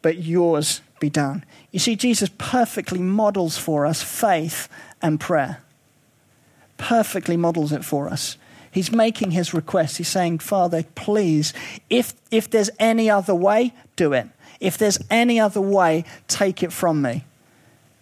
but 0.00 0.18
yours 0.18 0.80
be 1.00 1.10
done. 1.10 1.44
You 1.70 1.78
see, 1.78 1.96
Jesus 1.96 2.30
perfectly 2.38 3.00
models 3.00 3.58
for 3.58 3.84
us 3.84 4.02
faith 4.02 4.68
and 5.02 5.20
prayer. 5.20 5.60
Perfectly 6.76 7.36
models 7.36 7.72
it 7.72 7.84
for 7.84 8.08
us. 8.08 8.36
He's 8.70 8.92
making 8.92 9.32
his 9.32 9.52
request. 9.52 9.98
He's 9.98 10.08
saying, 10.08 10.38
Father, 10.38 10.84
please, 10.94 11.52
if, 11.90 12.14
if 12.30 12.48
there's 12.48 12.70
any 12.78 13.10
other 13.10 13.34
way, 13.34 13.74
do 13.96 14.12
it. 14.12 14.28
If 14.60 14.78
there's 14.78 14.98
any 15.10 15.40
other 15.40 15.60
way, 15.60 16.04
take 16.28 16.62
it 16.62 16.72
from 16.72 17.02
me 17.02 17.24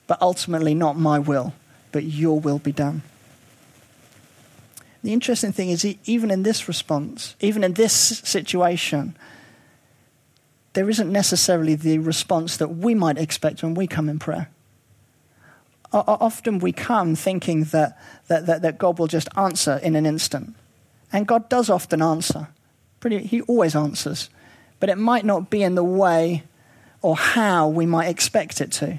but 0.07 0.20
ultimately 0.22 0.74
not 0.74 0.96
my 0.96 1.18
will, 1.18 1.52
but 1.92 2.05
your 2.05 2.38
will 2.40 2.59
be 2.59 2.72
done. 2.72 3.03
The 5.03 5.12
interesting 5.12 5.53
thing 5.53 5.70
is, 5.70 5.85
even 6.05 6.31
in 6.31 6.42
this 6.42 6.66
response, 6.66 7.37
even 7.40 7.62
in 7.62 7.75
this 7.75 7.92
situation, 7.92 9.16
there 10.72 10.90
isn't 10.90 11.11
necessarily 11.11 11.75
the 11.75 11.99
response 11.99 12.57
that 12.57 12.68
we 12.68 12.94
might 12.94 13.16
expect 13.16 13.62
when 13.62 13.75
we 13.75 13.87
come 13.87 14.09
in 14.09 14.18
prayer. 14.18 14.51
Often 15.92 16.59
we 16.59 16.72
come 16.72 17.14
thinking 17.14 17.64
that, 17.64 17.99
that, 18.27 18.46
that, 18.46 18.62
that 18.62 18.79
God 18.79 18.99
will 18.99 19.07
just 19.07 19.29
answer 19.37 19.81
in 19.83 19.96
an 19.96 20.05
instant. 20.05 20.55
And 21.12 21.27
God 21.27 21.49
does 21.49 21.70
often 21.70 22.03
answer. 22.03 22.49
Pretty, 23.01 23.20
he 23.20 23.40
always 23.42 23.77
answers. 23.77 24.29
But 24.81 24.90
it 24.90 24.99
might 24.99 25.25
not 25.25 25.49
be 25.49 25.62
in 25.62 25.77
the 25.77 25.85
way 25.85 26.42
or 27.01 27.16
how 27.16 27.68
we 27.68 27.87
might 27.87 28.09
expect 28.09 28.61
it 28.61 28.72
to. 28.72 28.99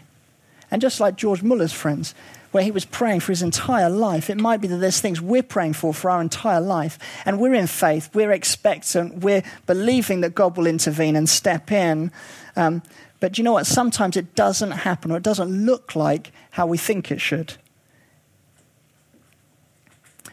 And 0.71 0.81
just 0.81 0.99
like 0.99 1.15
George 1.15 1.43
Muller's 1.43 1.73
friends, 1.73 2.15
where 2.51 2.63
he 2.63 2.71
was 2.71 2.85
praying 2.85 3.19
for 3.19 3.31
his 3.31 3.41
entire 3.41 3.89
life, 3.89 4.29
it 4.29 4.37
might 4.37 4.61
be 4.61 4.67
that 4.67 4.77
there's 4.77 4.99
things 4.99 5.21
we're 5.21 5.43
praying 5.43 5.73
for 5.73 5.93
for 5.93 6.09
our 6.09 6.21
entire 6.21 6.61
life. 6.61 6.97
And 7.25 7.39
we're 7.39 7.53
in 7.53 7.67
faith, 7.67 8.09
we're 8.13 8.31
expectant, 8.31 9.19
we're 9.19 9.43
believing 9.65 10.21
that 10.21 10.35
God 10.35 10.57
will 10.57 10.67
intervene 10.67 11.15
and 11.15 11.27
step 11.27 11.71
in. 11.71 12.11
Um, 12.55 12.81
but 13.19 13.37
you 13.37 13.43
know 13.43 13.53
what? 13.53 13.67
Sometimes 13.67 14.15
it 14.15 14.35
doesn't 14.35 14.71
happen 14.71 15.11
or 15.11 15.17
it 15.17 15.23
doesn't 15.23 15.65
look 15.65 15.95
like 15.95 16.31
how 16.51 16.67
we 16.67 16.77
think 16.77 17.11
it 17.11 17.21
should. 17.21 17.55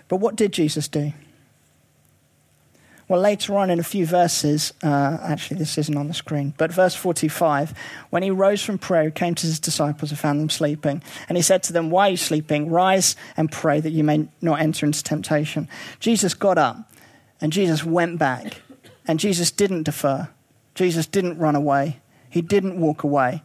But 0.09 0.17
what 0.17 0.37
did 0.37 0.53
Jesus 0.53 0.87
do? 0.89 1.13
Well, 3.07 3.21
later 3.21 3.57
on 3.57 3.71
in 3.71 3.79
a 3.79 3.85
few 3.85 4.07
verses, 4.07 4.73
uh, 4.83 5.19
actually, 5.21 5.59
this 5.59 5.77
isn't 5.77 5.97
on 5.97 6.09
the 6.09 6.15
screen, 6.15 6.55
but 6.57 6.73
verse 6.73 6.95
45, 6.95 7.75
when 8.11 8.23
he 8.23 8.31
rose 8.31 8.63
from 8.63 8.79
prayer, 8.79 9.05
he 9.05 9.11
came 9.11 9.35
to 9.35 9.47
his 9.47 9.61
disciples 9.61 10.11
and 10.11 10.19
found 10.19 10.41
them 10.41 10.49
sleeping. 10.49 11.03
And 11.29 11.37
he 11.37 11.43
said 11.43 11.63
to 11.65 11.73
them, 11.75 11.91
Why 11.91 12.09
are 12.09 12.13
you 12.13 12.17
sleeping? 12.17 12.71
Rise 12.71 13.15
and 13.37 13.53
pray 13.53 13.81
that 13.81 13.91
you 13.91 14.05
may 14.05 14.29
not 14.41 14.61
enter 14.61 14.87
into 14.87 15.03
temptation. 15.03 15.69
Jesus 16.01 16.33
got 16.33 16.57
up 16.57 16.91
And 17.41 17.53
Jesus 17.53 17.85
went 17.85 18.19
back. 18.19 18.63
And 19.07 19.21
Jesus 19.21 19.51
didn't 19.51 19.83
defer. 19.83 20.29
Jesus 20.75 21.07
didn't 21.07 21.39
run 21.39 21.55
away. 21.55 22.01
He 22.31 22.41
didn't 22.41 22.81
walk 22.81 23.05
away. 23.05 23.43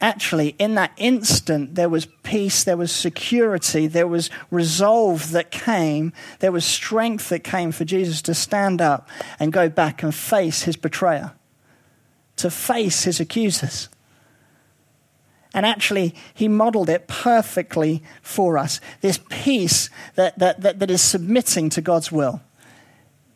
Actually, 0.00 0.54
in 0.60 0.76
that 0.76 0.92
instant, 0.96 1.74
there 1.74 1.88
was 1.88 2.06
peace, 2.22 2.62
there 2.62 2.76
was 2.76 2.92
security, 2.92 3.88
there 3.88 4.06
was 4.06 4.30
resolve 4.48 5.32
that 5.32 5.50
came, 5.50 6.12
there 6.38 6.52
was 6.52 6.64
strength 6.64 7.30
that 7.30 7.42
came 7.42 7.72
for 7.72 7.84
Jesus 7.84 8.22
to 8.22 8.34
stand 8.34 8.80
up 8.80 9.08
and 9.40 9.52
go 9.52 9.68
back 9.68 10.04
and 10.04 10.14
face 10.14 10.62
his 10.62 10.76
betrayer, 10.76 11.32
to 12.36 12.48
face 12.48 13.02
his 13.02 13.18
accusers. 13.18 13.88
And 15.52 15.66
actually, 15.66 16.14
he 16.32 16.46
modeled 16.46 16.88
it 16.88 17.08
perfectly 17.08 18.02
for 18.22 18.56
us 18.56 18.80
this 19.00 19.18
peace 19.30 19.90
that, 20.14 20.38
that, 20.38 20.60
that, 20.60 20.78
that 20.78 20.90
is 20.92 21.02
submitting 21.02 21.70
to 21.70 21.80
God's 21.80 22.12
will. 22.12 22.40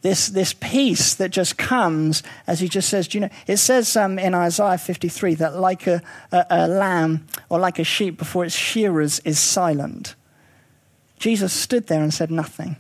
This, 0.03 0.29
this 0.29 0.53
peace 0.53 1.15
that 1.15 1.31
just 1.31 1.57
comes, 1.57 2.25
as 2.49 2.59
he 2.59 2.69
just 2.69 2.89
says, 2.89 3.07
do 3.07 3.19
you 3.19 3.23
know, 3.23 3.31
it 3.47 3.59
says 3.59 3.97
um, 3.97 4.19
in 4.19 4.35
Isaiah 4.35 4.77
53 4.77 5.37
that 5.37 5.57
like 5.57 5.87
a, 5.87 6.03
a, 6.33 6.45
a 6.51 6.69
lamb 6.69 7.27
or 7.49 7.61
like 7.61 7.79
a 7.79 7.85
sheep 7.85 8.19
before 8.19 8.45
its 8.45 8.55
shearers 8.55 9.21
is 9.21 9.39
silent. 9.39 10.17
Jesus 11.21 11.53
stood 11.53 11.87
there 11.87 12.03
and 12.03 12.13
said 12.13 12.33
nothing. 12.33 12.77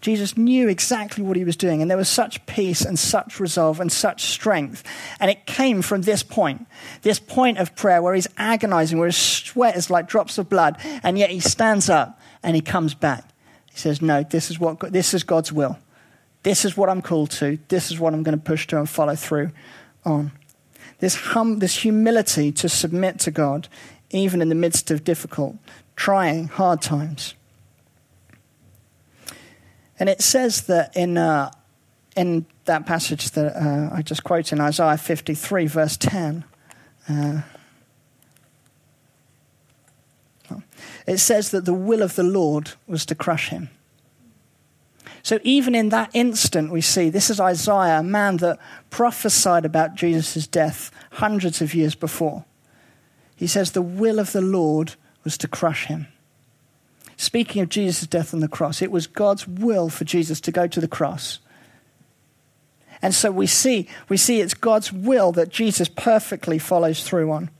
Jesus 0.00 0.34
knew 0.38 0.66
exactly 0.68 1.22
what 1.22 1.36
he 1.36 1.44
was 1.44 1.56
doing, 1.56 1.82
and 1.82 1.90
there 1.90 1.98
was 1.98 2.08
such 2.08 2.46
peace 2.46 2.86
and 2.86 2.98
such 2.98 3.38
resolve 3.38 3.80
and 3.80 3.92
such 3.92 4.24
strength. 4.24 4.82
And 5.20 5.30
it 5.30 5.44
came 5.44 5.82
from 5.82 6.02
this 6.02 6.22
point, 6.22 6.66
this 7.02 7.18
point 7.18 7.58
of 7.58 7.76
prayer 7.76 8.00
where 8.00 8.14
he's 8.14 8.28
agonizing, 8.38 8.98
where 8.98 9.08
his 9.08 9.16
sweat 9.16 9.76
is 9.76 9.90
like 9.90 10.08
drops 10.08 10.38
of 10.38 10.48
blood, 10.48 10.78
and 11.02 11.18
yet 11.18 11.28
he 11.28 11.40
stands 11.40 11.90
up 11.90 12.18
and 12.42 12.56
he 12.56 12.62
comes 12.62 12.94
back. 12.94 13.24
He 13.70 13.76
says, 13.76 14.00
No, 14.00 14.22
this 14.22 14.50
is, 14.50 14.58
what, 14.58 14.80
this 14.90 15.12
is 15.12 15.22
God's 15.22 15.52
will. 15.52 15.76
This 16.42 16.64
is 16.64 16.76
what 16.76 16.88
I'm 16.88 17.02
called 17.02 17.30
to. 17.32 17.58
This 17.68 17.90
is 17.90 18.00
what 18.00 18.14
I'm 18.14 18.22
going 18.22 18.38
to 18.38 18.42
push 18.42 18.66
to 18.68 18.78
and 18.78 18.88
follow 18.88 19.14
through 19.14 19.50
on. 20.04 20.32
This, 20.98 21.14
hum, 21.14 21.58
this 21.58 21.76
humility 21.76 22.52
to 22.52 22.68
submit 22.68 23.18
to 23.20 23.30
God, 23.30 23.68
even 24.10 24.42
in 24.42 24.48
the 24.48 24.54
midst 24.54 24.90
of 24.90 25.04
difficult, 25.04 25.56
trying, 25.96 26.48
hard 26.48 26.82
times. 26.82 27.34
And 29.98 30.08
it 30.08 30.22
says 30.22 30.62
that 30.62 30.96
in, 30.96 31.18
uh, 31.18 31.50
in 32.16 32.46
that 32.64 32.86
passage 32.86 33.30
that 33.32 33.54
uh, 33.56 33.94
I 33.94 34.02
just 34.02 34.24
quoted 34.24 34.54
in 34.54 34.60
Isaiah 34.60 34.96
53, 34.96 35.66
verse 35.66 35.96
10, 35.96 36.44
uh, 37.08 37.42
it 41.06 41.18
says 41.18 41.50
that 41.50 41.64
the 41.64 41.74
will 41.74 42.02
of 42.02 42.16
the 42.16 42.22
Lord 42.22 42.72
was 42.86 43.04
to 43.06 43.14
crush 43.14 43.48
him. 43.48 43.68
So 45.22 45.38
even 45.42 45.74
in 45.74 45.90
that 45.90 46.10
instant, 46.14 46.72
we 46.72 46.80
see 46.80 47.10
this 47.10 47.30
is 47.30 47.40
Isaiah, 47.40 48.00
a 48.00 48.02
man 48.02 48.38
that 48.38 48.58
prophesied 48.88 49.64
about 49.64 49.94
Jesus' 49.94 50.46
death 50.46 50.90
hundreds 51.12 51.60
of 51.60 51.74
years 51.74 51.94
before. 51.94 52.44
He 53.36 53.46
says 53.46 53.72
the 53.72 53.82
will 53.82 54.18
of 54.18 54.32
the 54.32 54.40
Lord 54.40 54.94
was 55.24 55.36
to 55.38 55.48
crush 55.48 55.86
him. 55.86 56.08
Speaking 57.16 57.60
of 57.62 57.68
Jesus' 57.68 58.06
death 58.06 58.32
on 58.32 58.40
the 58.40 58.48
cross, 58.48 58.80
it 58.80 58.90
was 58.90 59.06
God's 59.06 59.46
will 59.46 59.90
for 59.90 60.04
Jesus 60.04 60.40
to 60.42 60.52
go 60.52 60.66
to 60.66 60.80
the 60.80 60.88
cross. 60.88 61.38
And 63.02 63.14
so 63.14 63.30
we 63.30 63.46
see, 63.46 63.88
we 64.08 64.16
see 64.16 64.40
it's 64.40 64.54
God's 64.54 64.92
will 64.92 65.32
that 65.32 65.48
Jesus 65.48 65.88
perfectly 65.88 66.58
follows 66.58 67.02
through 67.02 67.30
on. 67.30 67.50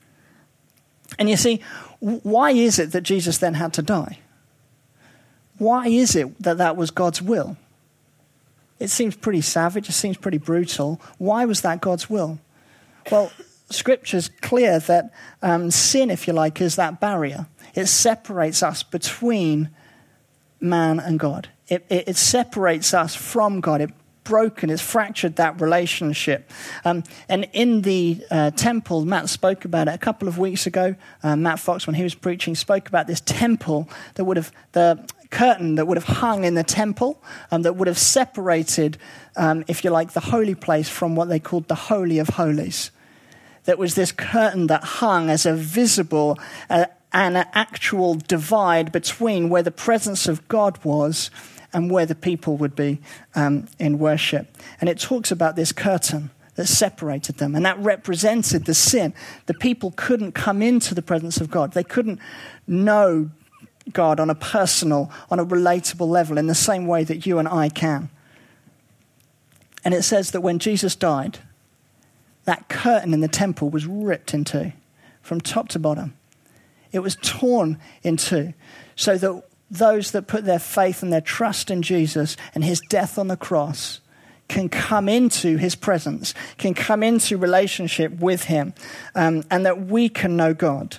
And 1.19 1.29
you 1.29 1.37
see, 1.37 1.61
why 1.99 2.53
is 2.53 2.79
it 2.79 2.93
that 2.93 3.03
Jesus 3.03 3.39
then 3.39 3.55
had 3.55 3.75
to 3.75 3.83
die? 3.83 4.19
Why 5.61 5.89
is 5.89 6.17
it 6.17 6.43
that 6.43 6.57
that 6.57 6.75
was 6.75 6.91
God's 6.91 7.21
will? 7.21 7.59
It 8.79 8.89
seems 8.89 9.15
pretty 9.15 9.43
savage, 9.43 9.91
it 9.91 9.93
seems 9.93 10.17
pretty 10.17 10.39
brutal. 10.39 10.99
Why 11.19 11.45
was 11.45 11.61
that 11.61 11.83
God's 11.83 12.09
will? 12.09 12.39
Well, 13.13 13.31
Scripture's 13.69 14.31
clear 14.41 14.79
that 14.79 15.13
um, 15.43 15.71
sin, 15.71 16.11
if 16.11 16.27
you 16.27 16.33
like, 16.33 16.63
is 16.63 16.77
that 16.77 16.99
barrier. 16.99 17.47
It 17.75 17.89
separates 17.89 18.63
us 18.63 18.83
between 18.83 19.69
man 20.61 20.99
and 20.99 21.21
God. 21.21 21.51
It, 21.69 21.85
it, 21.91 22.09
it 22.09 22.17
separates 22.17 22.95
us 22.95 23.15
from 23.15 23.61
God. 23.61 23.83
It 23.83 23.91
broken, 24.25 24.71
it's 24.71 24.81
fractured 24.81 25.37
that 25.37 25.61
relationship. 25.61 26.51
Um, 26.87 27.05
and 27.29 27.49
in 27.53 27.83
the 27.83 28.25
uh, 28.31 28.51
temple, 28.53 29.05
Matt 29.05 29.29
spoke 29.29 29.67
about 29.67 29.89
it 29.89 29.95
a 29.95 29.99
couple 29.99 30.27
of 30.27 30.39
weeks 30.39 30.67
ago. 30.67 30.95
Uh, 31.23 31.37
Matt 31.37 31.59
Fox, 31.59 31.87
when 31.87 31.97
he 31.97 32.03
was 32.03 32.15
preaching, 32.15 32.55
spoke 32.55 32.89
about 32.89 33.07
this 33.07 33.21
temple 33.21 33.91
that 34.15 34.25
would 34.25 34.39
have, 34.39 34.53
the 34.73 35.07
curtain 35.31 35.77
that 35.77 35.87
would 35.87 35.97
have 35.97 36.19
hung 36.19 36.45
in 36.45 36.55
the 36.55 36.65
temple, 36.65 37.23
um, 37.51 37.63
that 37.63 37.77
would 37.77 37.89
have 37.89 37.99
separated, 37.99 38.99
um, 39.37 39.65
if 39.69 39.85
you 39.85 39.91
like, 39.91 40.13
the 40.13 40.21
holy 40.21 40.55
place 40.55 40.89
from 40.89 41.15
what 41.15 41.29
they 41.29 41.39
called 41.39 41.69
the 41.69 41.75
Holy 41.75 42.19
of 42.19 42.31
Holies. 42.31 42.91
That 43.65 43.79
was 43.79 43.95
this 43.95 44.13
curtain 44.13 44.67
that 44.67 44.83
hung 44.83 45.31
as 45.31 45.47
a 45.47 45.55
visible, 45.55 46.39
uh, 46.69 46.87
an 47.13 47.37
actual 47.37 48.15
divide 48.15 48.93
between 48.93 49.49
where 49.49 49.63
the 49.63 49.71
presence 49.71 50.29
of 50.29 50.47
God 50.49 50.83
was 50.85 51.31
and 51.73 51.91
where 51.91 52.07
the 52.07 52.15
people 52.15 52.57
would 52.57 52.75
be 52.75 53.01
um, 53.35 53.69
in 53.79 53.99
worship. 53.99 54.57
And 54.81 54.89
it 54.89 54.99
talks 54.99 55.31
about 55.31 55.57
this 55.57 55.73
curtain 55.73 56.31
that 56.57 56.67
separated 56.67 57.39
them, 57.39 57.55
and 57.55 57.65
that 57.65 57.79
represented 57.79 58.65
the 58.65 58.75
sin. 58.75 59.15
The 59.47 59.55
people 59.55 59.93
couldn't 59.97 60.33
come 60.33 60.63
into 60.63 60.95
the 60.95 61.03
presence 61.03 61.41
of 61.41 61.51
God, 61.51 61.73
they 61.73 61.85
couldn't 61.85 62.19
know 62.67 63.31
God 63.93 64.21
on 64.21 64.31
a 64.31 64.35
personal, 64.35 65.11
on 65.31 65.39
a 65.39 65.47
relatable 65.47 66.09
level 66.09 66.39
in 66.39 66.47
the 66.47 66.55
same 66.55 66.87
way 66.87 67.05
that 67.05 67.27
you 67.27 67.39
and 67.39 67.49
I 67.49 67.69
can. 67.69 68.11
And 69.85 69.95
it 69.95 70.03
says 70.03 70.31
that 70.33 70.43
when 70.43 70.59
Jesus 70.59 70.95
died, 70.95 71.39
that 72.45 72.69
curtain 72.69 73.15
in 73.15 73.21
the 73.21 73.29
temple 73.29 73.71
was 73.71 73.87
ripped 73.87 74.35
in 74.35 74.45
two 74.45 74.73
from 75.23 75.41
top 75.41 75.69
to 75.71 75.79
bottom. 75.79 76.15
It 76.93 77.01
was 77.01 77.17
torn 77.23 77.79
in 78.03 78.17
two 78.17 78.53
so 78.97 79.17
that 79.17 79.45
those 79.71 80.11
that 80.11 80.27
put 80.27 80.45
their 80.45 80.59
faith 80.59 81.03
and 81.03 81.13
their 81.13 81.21
trust 81.21 81.71
in 81.71 81.83
Jesus 81.83 82.37
and 82.55 82.65
his 82.65 82.81
death 82.89 83.19
on 83.19 83.29
the 83.29 83.37
cross 83.37 84.01
can 84.49 84.69
come 84.69 85.09
into 85.09 85.57
his 85.57 85.77
presence, 85.77 86.35
can 86.59 86.75
come 86.75 87.05
into 87.05 87.39
relationship 87.39 88.19
with 88.19 88.45
him, 88.45 88.75
um, 89.15 89.45
and 89.49 89.65
that 89.65 89.87
we 89.87 90.09
can 90.09 90.37
know 90.37 90.53
God. 90.53 90.99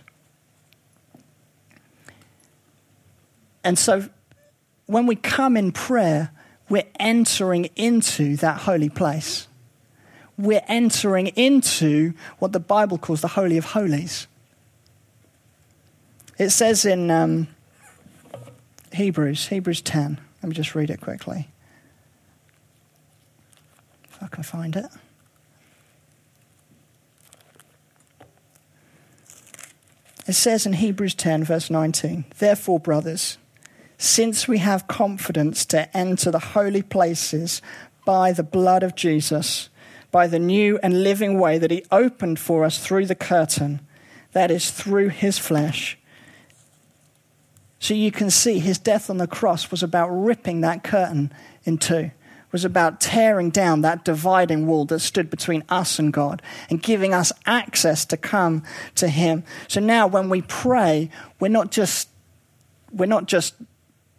And 3.64 3.78
so 3.78 4.10
when 4.86 5.08
we 5.08 5.16
come 5.16 5.56
in 5.56 5.72
prayer, 5.72 6.32
we're 6.70 6.88
entering 7.00 7.66
into 7.76 8.36
that 8.38 8.62
holy 8.62 8.90
place. 8.90 9.48
We're 10.38 10.64
entering 10.68 11.28
into 11.28 12.14
what 12.40 12.52
the 12.52 12.60
Bible 12.60 12.98
calls 12.98 13.22
the 13.22 13.28
Holy 13.30 13.58
of 13.58 13.66
Holies. 13.66 14.28
It 16.38 16.50
says 16.50 16.86
in 16.86 17.12
um, 17.12 17.48
Hebrews, 18.94 19.48
Hebrews 19.48 19.82
10. 19.82 20.20
Let 20.42 20.50
me 20.50 20.56
just 20.56 20.74
read 20.74 20.90
it 20.90 21.00
quickly. 21.00 21.50
If 24.10 24.24
I 24.24 24.28
can 24.28 24.44
find 24.44 24.76
it. 24.76 24.88
It 30.28 30.34
says 30.34 30.66
in 30.66 30.74
Hebrews 30.74 31.14
10, 31.16 31.44
verse 31.44 31.70
19, 31.70 32.26
Therefore, 32.40 32.80
brothers, 32.80 33.38
since 34.02 34.48
we 34.48 34.58
have 34.58 34.88
confidence 34.88 35.64
to 35.64 35.96
enter 35.96 36.32
the 36.32 36.40
holy 36.40 36.82
places 36.82 37.62
by 38.04 38.32
the 38.32 38.42
blood 38.42 38.82
of 38.82 38.96
Jesus, 38.96 39.70
by 40.10 40.26
the 40.26 40.40
new 40.40 40.80
and 40.82 41.04
living 41.04 41.40
way 41.40 41.60
that 41.60 41.70
he 41.70 41.86
opened 41.92 42.40
for 42.40 42.66
us 42.66 42.80
through 42.80 43.06
the 43.06 43.14
curtain, 43.14 43.80
that 44.32 44.50
is, 44.50 44.72
through 44.72 45.10
his 45.10 45.38
flesh. 45.38 46.00
So 47.78 47.94
you 47.94 48.12
can 48.12 48.32
see 48.32 48.58
his 48.58 48.80
death 48.80 49.08
on 49.08 49.18
the 49.18 49.28
cross 49.28 49.70
was 49.70 49.84
about 49.84 50.08
ripping 50.08 50.62
that 50.62 50.84
curtain 50.84 51.32
in 51.64 51.78
two, 51.78 52.10
was 52.52 52.66
about 52.66 53.02
tearing 53.02 53.52
down 53.52 53.82
that 53.82 54.04
dividing 54.04 54.66
wall 54.66 54.86
that 54.86 55.00
stood 55.02 55.30
between 55.30 55.64
us 55.70 56.00
and 56.00 56.12
God 56.12 56.42
and 56.72 56.82
giving 56.82 57.14
us 57.14 57.32
access 57.46 58.04
to 58.06 58.18
come 58.18 58.64
to 58.96 59.10
him. 59.10 59.44
So 59.68 59.80
now 59.80 60.08
when 60.08 60.28
we 60.28 60.42
pray, 60.42 61.12
we're 61.40 61.50
not 61.50 61.70
just 61.70 62.10
we're 62.92 63.06
not 63.06 63.26
just 63.26 63.54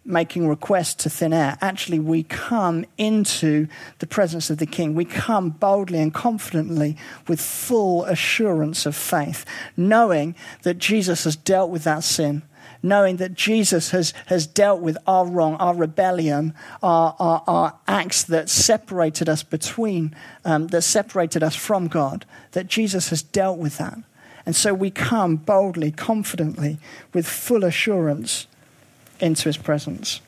making 0.05 0.49
requests 0.49 0.95
to 0.95 1.11
thin 1.11 1.33
air. 1.33 1.57
Actually, 1.61 1.99
we 1.99 2.25
come 2.25 2.85
into 2.99 3.69
the 4.01 4.07
presence 4.07 4.51
of 4.51 4.59
the 4.59 4.67
King. 4.67 4.95
We 4.95 5.05
come 5.05 5.51
boldly 5.51 6.01
and 6.01 6.13
confidently 6.13 6.97
with 7.29 7.41
full 7.41 8.05
assurance 8.05 8.85
of 8.85 8.97
faith, 8.97 9.45
knowing 9.77 10.35
that 10.63 10.79
Jesus 10.79 11.25
has 11.25 11.37
dealt 11.37 11.71
with 11.71 11.85
that 11.85 12.05
sin. 12.05 12.43
Knowing 12.85 13.19
that 13.19 13.35
Jesus 13.35 13.93
has, 13.93 14.13
has 14.27 14.45
dealt 14.45 14.81
with 14.81 14.99
our 15.07 15.25
wrong, 15.25 15.55
our 15.57 15.73
rebellion, 15.73 16.53
our, 16.83 17.15
our, 17.21 17.45
our 17.47 17.79
acts 17.87 18.25
that 18.25 18.51
separated 18.51 19.29
us 19.29 19.45
between, 19.45 20.17
um, 20.45 20.67
that 20.69 20.83
separated 20.83 21.45
us 21.45 21.55
from 21.55 21.87
God, 21.87 22.27
that 22.53 22.67
Jesus 22.67 23.11
has 23.11 23.23
dealt 23.23 23.59
with 23.59 23.79
that. 23.79 23.99
And 24.45 24.57
so 24.57 24.75
we 24.75 24.91
come 24.91 25.37
boldly, 25.37 25.93
confidently, 25.93 26.79
with 27.13 27.25
full 27.25 27.63
assurance 27.63 28.49
into 29.23 29.49
his 29.49 29.57
presence. 29.57 30.21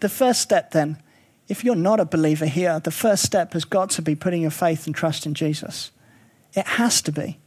The 0.00 0.08
first 0.08 0.42
step 0.42 0.72
then 0.72 0.98
if 1.48 1.64
you're 1.64 1.74
not 1.74 1.98
a 1.98 2.04
believer 2.04 2.46
here, 2.46 2.78
the 2.78 2.90
first 2.90 3.24
step 3.24 3.54
has 3.54 3.64
got 3.64 3.90
to 3.90 4.02
be 4.02 4.14
putting 4.14 4.42
your 4.42 4.50
faith 4.50 4.86
and 4.86 4.94
trust 4.94 5.24
in 5.24 5.32
Jesus. 5.32 5.90
It 6.54 6.66
has 6.66 7.00
to 7.02 7.12
be. 7.12 7.38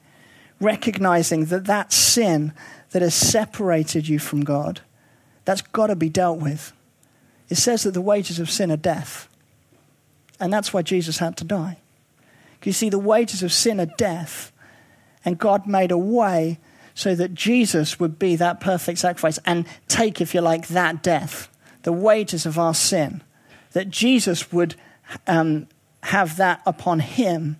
Recognizing 0.59 1.45
that 1.45 1.65
that 1.65 1.93
sin 1.93 2.53
that 2.91 3.03
has 3.03 3.15
separated 3.15 4.07
you 4.07 4.19
from 4.19 4.43
God, 4.43 4.81
that's 5.45 5.61
got 5.61 5.87
to 5.87 5.95
be 5.95 6.09
dealt 6.09 6.39
with. 6.39 6.73
It 7.47 7.55
says 7.55 7.83
that 7.83 7.91
the 7.91 8.01
wages 8.01 8.39
of 8.39 8.49
sin 8.49 8.71
are 8.71 8.77
death. 8.77 9.27
And 10.39 10.51
that's 10.51 10.73
why 10.73 10.81
Jesus 10.81 11.19
had 11.19 11.37
to 11.37 11.43
die. 11.43 11.77
You 12.63 12.73
see, 12.73 12.89
the 12.89 12.99
wages 12.99 13.43
of 13.43 13.53
sin 13.53 13.79
are 13.79 13.91
death. 13.97 14.51
And 15.23 15.37
God 15.37 15.67
made 15.67 15.91
a 15.91 15.97
way 15.97 16.59
so 16.93 17.15
that 17.15 17.33
Jesus 17.33 17.99
would 17.99 18.19
be 18.19 18.35
that 18.35 18.59
perfect 18.59 18.99
sacrifice 18.99 19.39
and 19.45 19.65
take, 19.87 20.21
if 20.21 20.33
you 20.33 20.41
like, 20.41 20.67
that 20.67 21.01
death, 21.01 21.49
the 21.83 21.93
wages 21.93 22.45
of 22.45 22.59
our 22.59 22.73
sin, 22.73 23.21
that 23.71 23.89
Jesus 23.89 24.51
would 24.51 24.75
um, 25.27 25.67
have 26.03 26.37
that 26.37 26.61
upon 26.65 26.99
him 26.99 27.59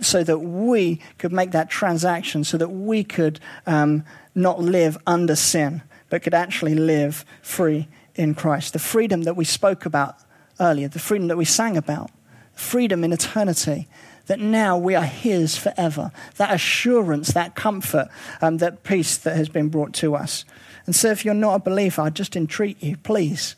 so 0.00 0.22
that 0.22 0.38
we 0.38 1.00
could 1.18 1.32
make 1.32 1.50
that 1.50 1.68
transaction, 1.68 2.44
so 2.44 2.56
that 2.56 2.68
we 2.68 3.02
could 3.02 3.40
um, 3.66 4.04
not 4.34 4.60
live 4.60 4.96
under 5.06 5.34
sin, 5.34 5.82
but 6.08 6.22
could 6.22 6.34
actually 6.34 6.74
live 6.74 7.24
free 7.42 7.88
in 8.14 8.34
Christ. 8.34 8.72
The 8.72 8.78
freedom 8.78 9.22
that 9.22 9.36
we 9.36 9.44
spoke 9.44 9.84
about 9.84 10.16
earlier, 10.60 10.88
the 10.88 10.98
freedom 10.98 11.28
that 11.28 11.36
we 11.36 11.44
sang 11.44 11.76
about, 11.76 12.10
freedom 12.54 13.04
in 13.04 13.12
eternity, 13.12 13.88
that 14.28 14.38
now 14.38 14.78
we 14.78 14.94
are 14.94 15.04
His 15.04 15.56
forever. 15.56 16.12
That 16.36 16.54
assurance, 16.54 17.32
that 17.32 17.54
comfort, 17.54 18.08
um, 18.40 18.58
that 18.58 18.84
peace 18.84 19.18
that 19.18 19.36
has 19.36 19.48
been 19.48 19.68
brought 19.68 19.92
to 19.94 20.14
us. 20.14 20.44
And 20.86 20.94
so, 20.94 21.10
if 21.10 21.24
you're 21.24 21.34
not 21.34 21.56
a 21.56 21.58
believer, 21.58 22.02
I 22.02 22.10
just 22.10 22.36
entreat 22.36 22.82
you, 22.82 22.96
please. 22.96 23.56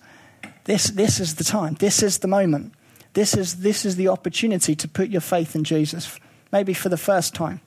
This, 0.65 0.89
this 0.89 1.21
is 1.21 1.37
the 1.37 1.45
time. 1.45 1.75
This 1.75 2.03
is 2.03 2.19
the 2.19 2.29
moment. 2.29 2.73
This 3.13 3.37
is, 3.37 3.57
this 3.57 3.85
is 3.85 3.97
the 3.97 4.09
opportunity 4.09 4.75
to 4.77 4.89
put 4.89 5.11
your 5.11 5.21
faith 5.21 5.55
in 5.55 5.65
Jesus, 5.65 6.19
maybe 6.53 6.75
for 6.75 6.89
the 6.89 6.97
first 6.97 7.35
time, 7.35 7.61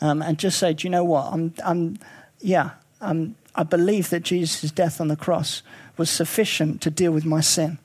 um, 0.00 0.22
and 0.22 0.38
just 0.38 0.58
say, 0.58 0.72
Do 0.72 0.86
you 0.86 0.90
know 0.90 1.04
what? 1.04 1.32
I'm, 1.32 1.54
I'm 1.64 1.98
yeah, 2.40 2.70
um, 3.00 3.36
I 3.54 3.62
believe 3.62 4.10
that 4.10 4.22
Jesus' 4.22 4.70
death 4.70 5.00
on 5.00 5.08
the 5.08 5.16
cross 5.16 5.62
was 5.96 6.10
sufficient 6.10 6.80
to 6.82 6.90
deal 6.90 7.12
with 7.12 7.24
my 7.24 7.40
sin. 7.40 7.78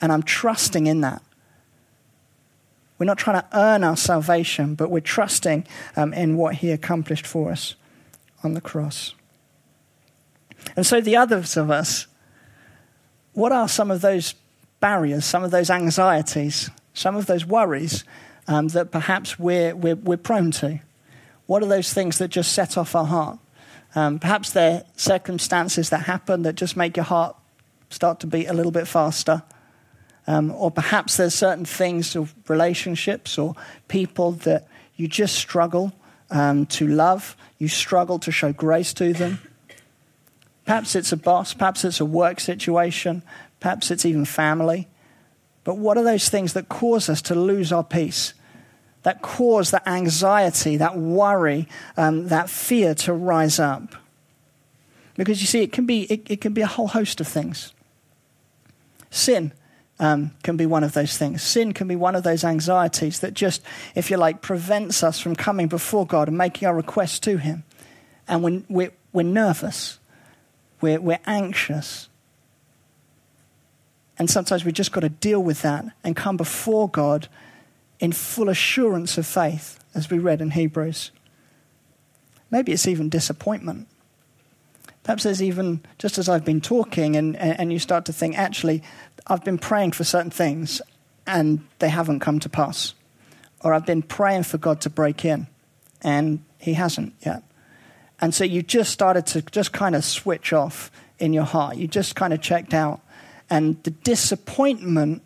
And 0.00 0.12
I'm 0.12 0.22
trusting 0.22 0.86
in 0.86 1.00
that. 1.02 1.22
We're 3.00 3.06
not 3.06 3.16
trying 3.16 3.40
to 3.40 3.48
earn 3.54 3.82
our 3.82 3.96
salvation, 3.96 4.74
but 4.74 4.90
we're 4.90 5.00
trusting 5.00 5.66
um, 5.96 6.12
in 6.12 6.36
what 6.36 6.56
he 6.56 6.70
accomplished 6.70 7.26
for 7.26 7.50
us 7.50 7.74
on 8.44 8.52
the 8.52 8.60
cross. 8.60 9.14
And 10.76 10.84
so, 10.84 11.00
the 11.00 11.16
others 11.16 11.56
of 11.56 11.70
us, 11.70 12.06
what 13.32 13.52
are 13.52 13.68
some 13.68 13.90
of 13.90 14.02
those 14.02 14.34
barriers, 14.80 15.24
some 15.24 15.42
of 15.42 15.50
those 15.50 15.70
anxieties, 15.70 16.68
some 16.92 17.16
of 17.16 17.24
those 17.24 17.46
worries 17.46 18.04
um, 18.46 18.68
that 18.68 18.90
perhaps 18.90 19.38
we're, 19.38 19.74
we're, 19.74 19.96
we're, 19.96 20.18
prone 20.18 20.50
to? 20.50 20.80
What 21.46 21.62
are 21.62 21.68
those 21.68 21.94
things 21.94 22.18
that 22.18 22.28
just 22.28 22.52
set 22.52 22.76
off 22.76 22.94
our 22.94 23.06
heart? 23.06 23.38
Um, 23.94 24.18
perhaps 24.18 24.50
they're 24.50 24.84
circumstances 24.96 25.88
that 25.88 26.02
happen 26.02 26.42
that 26.42 26.54
just 26.54 26.76
make 26.76 26.98
your 26.98 27.04
heart 27.04 27.34
start 27.88 28.20
to 28.20 28.26
beat 28.26 28.46
a 28.46 28.52
little 28.52 28.72
bit 28.72 28.86
faster. 28.86 29.42
Um, 30.26 30.50
or 30.52 30.70
perhaps 30.70 31.16
there's 31.16 31.34
certain 31.34 31.64
things 31.64 32.14
or 32.14 32.28
relationships 32.46 33.38
or 33.38 33.54
people 33.88 34.32
that 34.32 34.68
you 34.96 35.08
just 35.08 35.34
struggle 35.34 35.92
um, 36.30 36.66
to 36.66 36.86
love, 36.86 37.36
you 37.58 37.68
struggle 37.68 38.18
to 38.20 38.30
show 38.30 38.52
grace 38.52 38.92
to 38.94 39.12
them. 39.12 39.40
Perhaps 40.64 40.94
it's 40.94 41.10
a 41.10 41.16
boss, 41.16 41.54
perhaps 41.54 41.84
it's 41.84 42.00
a 42.00 42.04
work 42.04 42.38
situation, 42.38 43.22
perhaps 43.58 43.90
it's 43.90 44.04
even 44.04 44.24
family. 44.24 44.88
But 45.64 45.78
what 45.78 45.96
are 45.96 46.04
those 46.04 46.28
things 46.28 46.52
that 46.52 46.68
cause 46.68 47.08
us 47.08 47.20
to 47.22 47.34
lose 47.34 47.72
our 47.72 47.84
peace? 47.84 48.34
That 49.02 49.22
cause 49.22 49.70
that 49.70 49.86
anxiety, 49.88 50.76
that 50.76 50.96
worry, 50.96 51.66
um, 51.96 52.28
that 52.28 52.50
fear 52.50 52.94
to 52.96 53.12
rise 53.12 53.58
up? 53.58 53.94
Because 55.16 55.40
you 55.40 55.46
see, 55.46 55.62
it 55.62 55.72
can 55.72 55.86
be, 55.86 56.02
it, 56.04 56.30
it 56.30 56.40
can 56.40 56.52
be 56.52 56.60
a 56.60 56.66
whole 56.66 56.88
host 56.88 57.20
of 57.20 57.26
things. 57.26 57.72
Sin 59.10 59.52
um, 60.00 60.32
can 60.42 60.56
be 60.56 60.66
one 60.66 60.82
of 60.82 60.92
those 60.92 61.16
things. 61.16 61.42
Sin 61.42 61.72
can 61.72 61.86
be 61.86 61.94
one 61.94 62.16
of 62.16 62.24
those 62.24 62.42
anxieties 62.42 63.20
that 63.20 63.34
just, 63.34 63.62
if 63.94 64.10
you 64.10 64.16
like, 64.16 64.40
prevents 64.40 65.02
us 65.04 65.20
from 65.20 65.36
coming 65.36 65.68
before 65.68 66.06
God 66.06 66.26
and 66.26 66.36
making 66.36 66.66
our 66.66 66.74
requests 66.74 67.20
to 67.20 67.36
Him. 67.36 67.64
And 68.26 68.42
when 68.42 68.64
we're, 68.68 68.92
we're 69.12 69.22
nervous, 69.22 69.98
we're, 70.80 71.00
we're 71.00 71.20
anxious. 71.26 72.08
And 74.18 74.30
sometimes 74.30 74.64
we've 74.64 74.74
just 74.74 74.90
got 74.90 75.00
to 75.00 75.10
deal 75.10 75.42
with 75.42 75.60
that 75.62 75.84
and 76.02 76.16
come 76.16 76.38
before 76.38 76.88
God 76.88 77.28
in 78.00 78.12
full 78.12 78.48
assurance 78.48 79.18
of 79.18 79.26
faith, 79.26 79.78
as 79.94 80.08
we 80.08 80.18
read 80.18 80.40
in 80.40 80.52
Hebrews. 80.52 81.10
Maybe 82.50 82.72
it's 82.72 82.88
even 82.88 83.10
disappointment. 83.10 83.86
Perhaps 85.02 85.22
there's 85.22 85.42
even, 85.42 85.80
just 85.98 86.18
as 86.18 86.28
I've 86.28 86.44
been 86.44 86.60
talking, 86.60 87.16
and, 87.16 87.36
and 87.36 87.72
you 87.72 87.78
start 87.78 88.04
to 88.04 88.12
think, 88.12 88.38
actually, 88.38 88.82
I've 89.26 89.44
been 89.44 89.58
praying 89.58 89.92
for 89.92 90.04
certain 90.04 90.30
things 90.30 90.82
and 91.26 91.64
they 91.78 91.88
haven't 91.88 92.20
come 92.20 92.40
to 92.40 92.48
pass. 92.48 92.94
Or 93.62 93.72
I've 93.74 93.86
been 93.86 94.02
praying 94.02 94.44
for 94.44 94.58
God 94.58 94.80
to 94.82 94.90
break 94.90 95.24
in 95.24 95.46
and 96.02 96.44
He 96.58 96.74
hasn't 96.74 97.14
yet. 97.24 97.42
And 98.20 98.34
so 98.34 98.44
you 98.44 98.62
just 98.62 98.90
started 98.92 99.26
to 99.28 99.42
just 99.42 99.72
kind 99.72 99.94
of 99.94 100.04
switch 100.04 100.52
off 100.52 100.90
in 101.18 101.32
your 101.32 101.44
heart. 101.44 101.76
You 101.76 101.88
just 101.88 102.16
kind 102.16 102.32
of 102.32 102.40
checked 102.40 102.74
out. 102.74 103.00
And 103.48 103.82
the 103.82 103.90
disappointment 103.90 105.22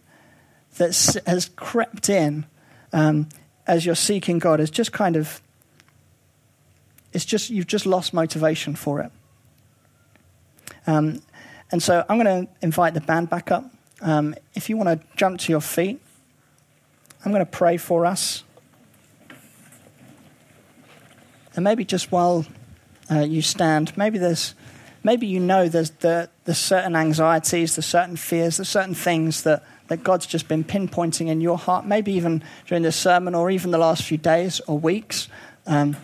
that 0.76 1.22
has 1.26 1.50
crept 1.56 2.08
in 2.08 2.46
um, 2.92 3.28
as 3.66 3.84
you're 3.84 3.94
seeking 3.94 4.38
God 4.38 4.60
is 4.60 4.70
just 4.70 4.92
kind 4.92 5.16
of, 5.16 5.40
it's 7.12 7.24
just, 7.24 7.50
you've 7.50 7.66
just 7.66 7.86
lost 7.86 8.14
motivation 8.14 8.74
for 8.74 9.00
it. 9.00 9.10
Um, 10.86 11.22
and 11.70 11.82
so 11.82 12.04
I'm 12.08 12.18
going 12.18 12.46
to 12.46 12.52
invite 12.62 12.94
the 12.94 13.00
band 13.00 13.30
back 13.30 13.50
up. 13.50 13.64
Um, 14.00 14.34
if 14.54 14.68
you 14.68 14.76
want 14.76 14.88
to 14.88 15.06
jump 15.16 15.40
to 15.40 15.52
your 15.52 15.60
feet, 15.60 16.00
I'm 17.24 17.32
going 17.32 17.44
to 17.44 17.50
pray 17.50 17.76
for 17.76 18.04
us. 18.04 18.44
And 21.56 21.64
maybe 21.64 21.84
just 21.84 22.12
while 22.12 22.44
uh, 23.10 23.20
you 23.20 23.40
stand, 23.40 23.96
maybe 23.96 24.18
there's, 24.18 24.54
maybe 25.02 25.26
you 25.26 25.40
know 25.40 25.68
there's 25.68 25.90
the, 25.90 26.28
the 26.44 26.54
certain 26.54 26.96
anxieties, 26.96 27.76
the 27.76 27.82
certain 27.82 28.16
fears, 28.16 28.56
the 28.58 28.64
certain 28.64 28.94
things 28.94 29.42
that, 29.44 29.64
that 29.88 30.02
God's 30.02 30.26
just 30.26 30.48
been 30.48 30.64
pinpointing 30.64 31.28
in 31.28 31.40
your 31.40 31.56
heart. 31.56 31.86
Maybe 31.86 32.12
even 32.12 32.42
during 32.66 32.82
this 32.82 32.96
sermon, 32.96 33.34
or 33.34 33.50
even 33.50 33.70
the 33.70 33.78
last 33.78 34.02
few 34.02 34.18
days 34.18 34.60
or 34.66 34.78
weeks. 34.78 35.28
Um, 35.66 35.96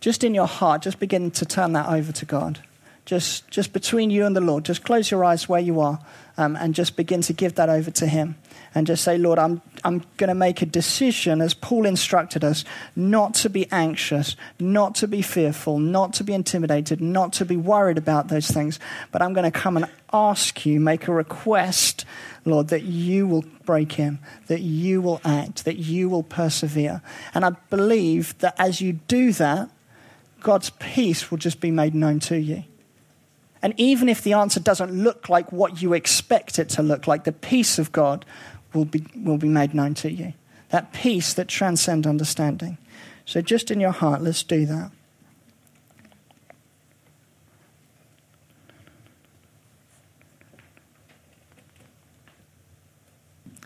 just 0.00 0.24
in 0.24 0.34
your 0.34 0.46
heart, 0.46 0.82
just 0.82 0.98
begin 0.98 1.30
to 1.32 1.46
turn 1.46 1.72
that 1.72 1.88
over 1.88 2.12
to 2.12 2.24
God 2.24 2.60
just, 3.06 3.48
just 3.48 3.72
between 3.72 4.10
you 4.10 4.26
and 4.26 4.36
the 4.36 4.40
Lord. 4.40 4.64
Just 4.64 4.84
close 4.84 5.10
your 5.10 5.24
eyes 5.24 5.48
where 5.48 5.60
you 5.60 5.80
are 5.80 6.00
um, 6.36 6.56
and 6.56 6.74
just 6.74 6.96
begin 6.96 7.22
to 7.22 7.32
give 7.32 7.54
that 7.54 7.68
over 7.68 7.90
to 7.92 8.06
Him. 8.06 8.36
And 8.74 8.86
just 8.86 9.04
say, 9.04 9.16
Lord, 9.16 9.38
I'm, 9.38 9.62
I'm 9.84 10.02
going 10.18 10.28
to 10.28 10.34
make 10.34 10.60
a 10.60 10.66
decision, 10.66 11.40
as 11.40 11.54
Paul 11.54 11.86
instructed 11.86 12.44
us, 12.44 12.64
not 12.94 13.32
to 13.34 13.48
be 13.48 13.70
anxious, 13.72 14.36
not 14.60 14.94
to 14.96 15.08
be 15.08 15.22
fearful, 15.22 15.78
not 15.78 16.12
to 16.14 16.24
be 16.24 16.34
intimidated, 16.34 17.00
not 17.00 17.32
to 17.34 17.46
be 17.46 17.56
worried 17.56 17.96
about 17.96 18.28
those 18.28 18.48
things. 18.48 18.78
But 19.12 19.22
I'm 19.22 19.32
going 19.32 19.50
to 19.50 19.58
come 19.58 19.78
and 19.78 19.88
ask 20.12 20.66
you, 20.66 20.78
make 20.78 21.08
a 21.08 21.12
request, 21.12 22.04
Lord, 22.44 22.68
that 22.68 22.82
you 22.82 23.26
will 23.26 23.44
break 23.64 23.98
in, 23.98 24.18
that 24.48 24.60
you 24.60 25.00
will 25.00 25.22
act, 25.24 25.64
that 25.64 25.78
you 25.78 26.10
will 26.10 26.24
persevere. 26.24 27.00
And 27.32 27.46
I 27.46 27.50
believe 27.70 28.36
that 28.38 28.56
as 28.58 28.82
you 28.82 28.94
do 28.94 29.32
that, 29.34 29.70
God's 30.40 30.70
peace 30.70 31.30
will 31.30 31.38
just 31.38 31.60
be 31.60 31.70
made 31.70 31.94
known 31.94 32.20
to 32.20 32.38
you. 32.38 32.64
And 33.66 33.74
even 33.80 34.08
if 34.08 34.22
the 34.22 34.32
answer 34.32 34.60
doesn't 34.60 34.92
look 34.92 35.28
like 35.28 35.50
what 35.50 35.82
you 35.82 35.92
expect 35.92 36.60
it 36.60 36.68
to 36.68 36.84
look 36.84 37.08
like, 37.08 37.24
the 37.24 37.32
peace 37.32 37.80
of 37.80 37.90
God 37.90 38.24
will 38.72 38.84
be, 38.84 39.04
will 39.16 39.38
be 39.38 39.48
made 39.48 39.74
known 39.74 39.94
to 39.94 40.08
you. 40.08 40.34
That 40.68 40.92
peace 40.92 41.34
that 41.34 41.48
transcends 41.48 42.06
understanding. 42.06 42.78
So, 43.24 43.40
just 43.40 43.72
in 43.72 43.80
your 43.80 43.90
heart, 43.90 44.22
let's 44.22 44.44
do 44.44 44.66
that. 44.66 44.92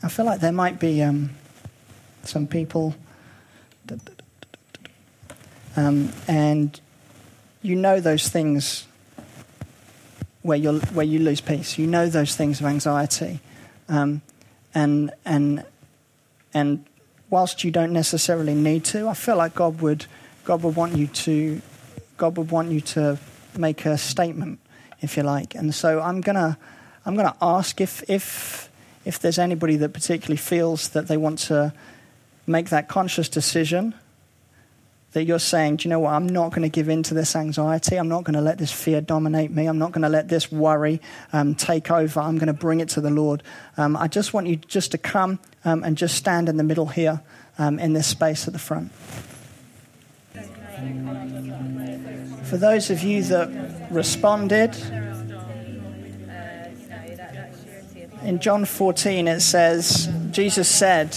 I 0.03 0.09
feel 0.09 0.25
like 0.25 0.41
there 0.41 0.51
might 0.51 0.81
be 0.81 1.03
um, 1.03 1.29
some 2.23 2.47
people, 2.47 2.95
um, 5.77 6.11
and 6.27 6.81
you 7.61 7.77
know 7.77 8.01
those 8.01 8.31
things 8.31 8.87
where, 10.43 10.57
you 10.57 10.81
where 10.93 11.07
you 11.07 11.19
lose 11.19 11.41
peace. 11.41 11.79
You 11.79 11.87
know 11.87 12.09
those 12.09 12.35
things 12.35 12.61
of 12.61 12.67
anxiety. 12.67 13.41
Um, 13.89 14.23
and, 14.75 15.13
and, 15.25 15.65
and 16.55 16.85
whilst 17.29 17.65
you 17.65 17.71
don't 17.71 17.93
necessarily 17.93 18.55
need 18.55 18.85
to, 18.87 19.09
I 19.09 19.15
feel 19.15 19.37
like 19.37 19.55
God 19.55 19.81
would, 19.81 20.07
God 20.45 20.63
would 20.63 20.77
want 20.77 20.97
you 20.97 21.07
to, 21.07 21.61
God 22.17 22.37
would 22.37 22.51
want 22.51 22.71
you 22.71 22.81
to 22.81 23.19
make 23.57 23.85
a 23.85 23.99
statement, 23.99 24.61
if 25.01 25.17
you 25.17 25.23
like. 25.23 25.55
And 25.55 25.75
so 25.75 26.01
I'm 26.01 26.21
gonna, 26.21 26.59
I'm 27.05 27.17
gonna 27.17 27.37
ask 27.43 27.81
if, 27.81 28.09
if, 28.09 28.71
if 29.05 29.19
there's 29.19 29.39
anybody 29.39 29.77
that 29.77 29.93
particularly 29.93 30.37
feels 30.37 30.91
that 30.91 31.09
they 31.09 31.17
want 31.17 31.39
to 31.41 31.73
make 32.47 32.71
that 32.71 32.89
conscious 32.89 33.29
decision, 33.29 33.95
that 35.13 35.25
you're 35.25 35.41
saying, 35.41 35.77
do 35.77 35.89
you 35.89 35.91
know 35.91 36.01
what? 36.01 36.13
I'm 36.13 36.29
not 36.29 36.51
going 36.51 36.63
to 36.63 36.69
give 36.69 36.89
in 36.89 37.03
to 37.05 37.15
this 37.15 37.35
anxiety. 37.35 37.97
I'm 37.97 38.09
not 38.09 38.25
going 38.25 38.35
to 38.35 38.41
let 38.41 38.59
this 38.59 38.71
fear 38.71 39.01
dominate 39.01 39.51
me. 39.51 39.67
I'm 39.67 39.79
not 39.79 39.93
going 39.93 40.03
to 40.03 40.09
let 40.09 40.29
this 40.29 40.53
worry 40.53 41.01
um, 41.33 41.55
take 41.55 41.91
over. 41.91 42.21
I'm 42.21 42.39
going 42.39 42.47
to 42.47 42.53
bring 42.53 42.81
it 42.81 42.89
to 42.91 43.01
the 43.01 43.11
Lord. 43.11 43.43
Um, 43.77 43.97
I 43.97 44.07
just 44.07 44.33
want 44.33 44.47
you 44.47 44.57
just 44.57 44.93
to 44.93 44.99
come 44.99 45.41
um, 45.65 45.83
and 45.83 45.97
just 45.97 46.15
stand 46.15 46.49
in 46.49 46.57
the 46.57 46.63
middle 46.63 46.87
here 46.87 47.23
um, 47.59 47.79
in 47.79 47.93
this 47.93 48.07
space 48.07 48.47
at 48.47 48.53
the 48.53 48.59
front. 48.59 48.93
For 52.45 52.57
those 52.57 52.91
of 52.91 53.03
you 53.03 53.23
that 53.25 53.89
responded, 53.91 54.77
in 58.23 58.39
John 58.39 58.65
14 58.65 59.29
it 59.29 59.41
says, 59.41 60.09
Jesus 60.31 60.69
said, 60.69 61.17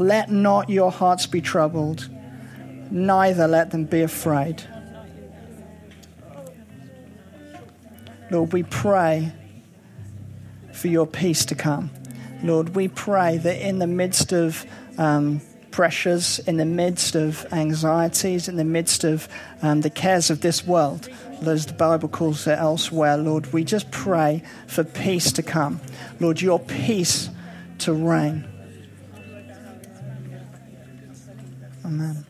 Let 0.00 0.30
not 0.30 0.70
your 0.70 0.90
hearts 0.90 1.26
be 1.26 1.42
troubled, 1.42 2.08
neither 2.90 3.46
let 3.46 3.70
them 3.70 3.84
be 3.84 4.00
afraid. 4.00 4.62
Lord, 8.30 8.54
we 8.54 8.62
pray 8.62 9.30
for 10.72 10.88
your 10.88 11.06
peace 11.06 11.44
to 11.44 11.54
come. 11.54 11.90
Lord, 12.42 12.74
we 12.74 12.88
pray 12.88 13.36
that 13.36 13.60
in 13.60 13.78
the 13.78 13.86
midst 13.86 14.32
of 14.32 14.64
um, 14.96 15.42
pressures, 15.70 16.38
in 16.38 16.56
the 16.56 16.64
midst 16.64 17.14
of 17.14 17.44
anxieties, 17.52 18.48
in 18.48 18.56
the 18.56 18.64
midst 18.64 19.04
of 19.04 19.28
um, 19.60 19.82
the 19.82 19.90
cares 19.90 20.30
of 20.30 20.40
this 20.40 20.66
world, 20.66 21.10
as 21.42 21.66
the 21.66 21.74
Bible 21.74 22.08
calls 22.08 22.46
it 22.46 22.58
elsewhere, 22.58 23.18
Lord, 23.18 23.52
we 23.52 23.64
just 23.64 23.90
pray 23.90 24.42
for 24.66 24.82
peace 24.82 25.30
to 25.32 25.42
come. 25.42 25.78
Lord, 26.20 26.40
your 26.40 26.58
peace 26.58 27.28
to 27.80 27.92
reign. 27.92 28.49
Amen. 31.90 32.29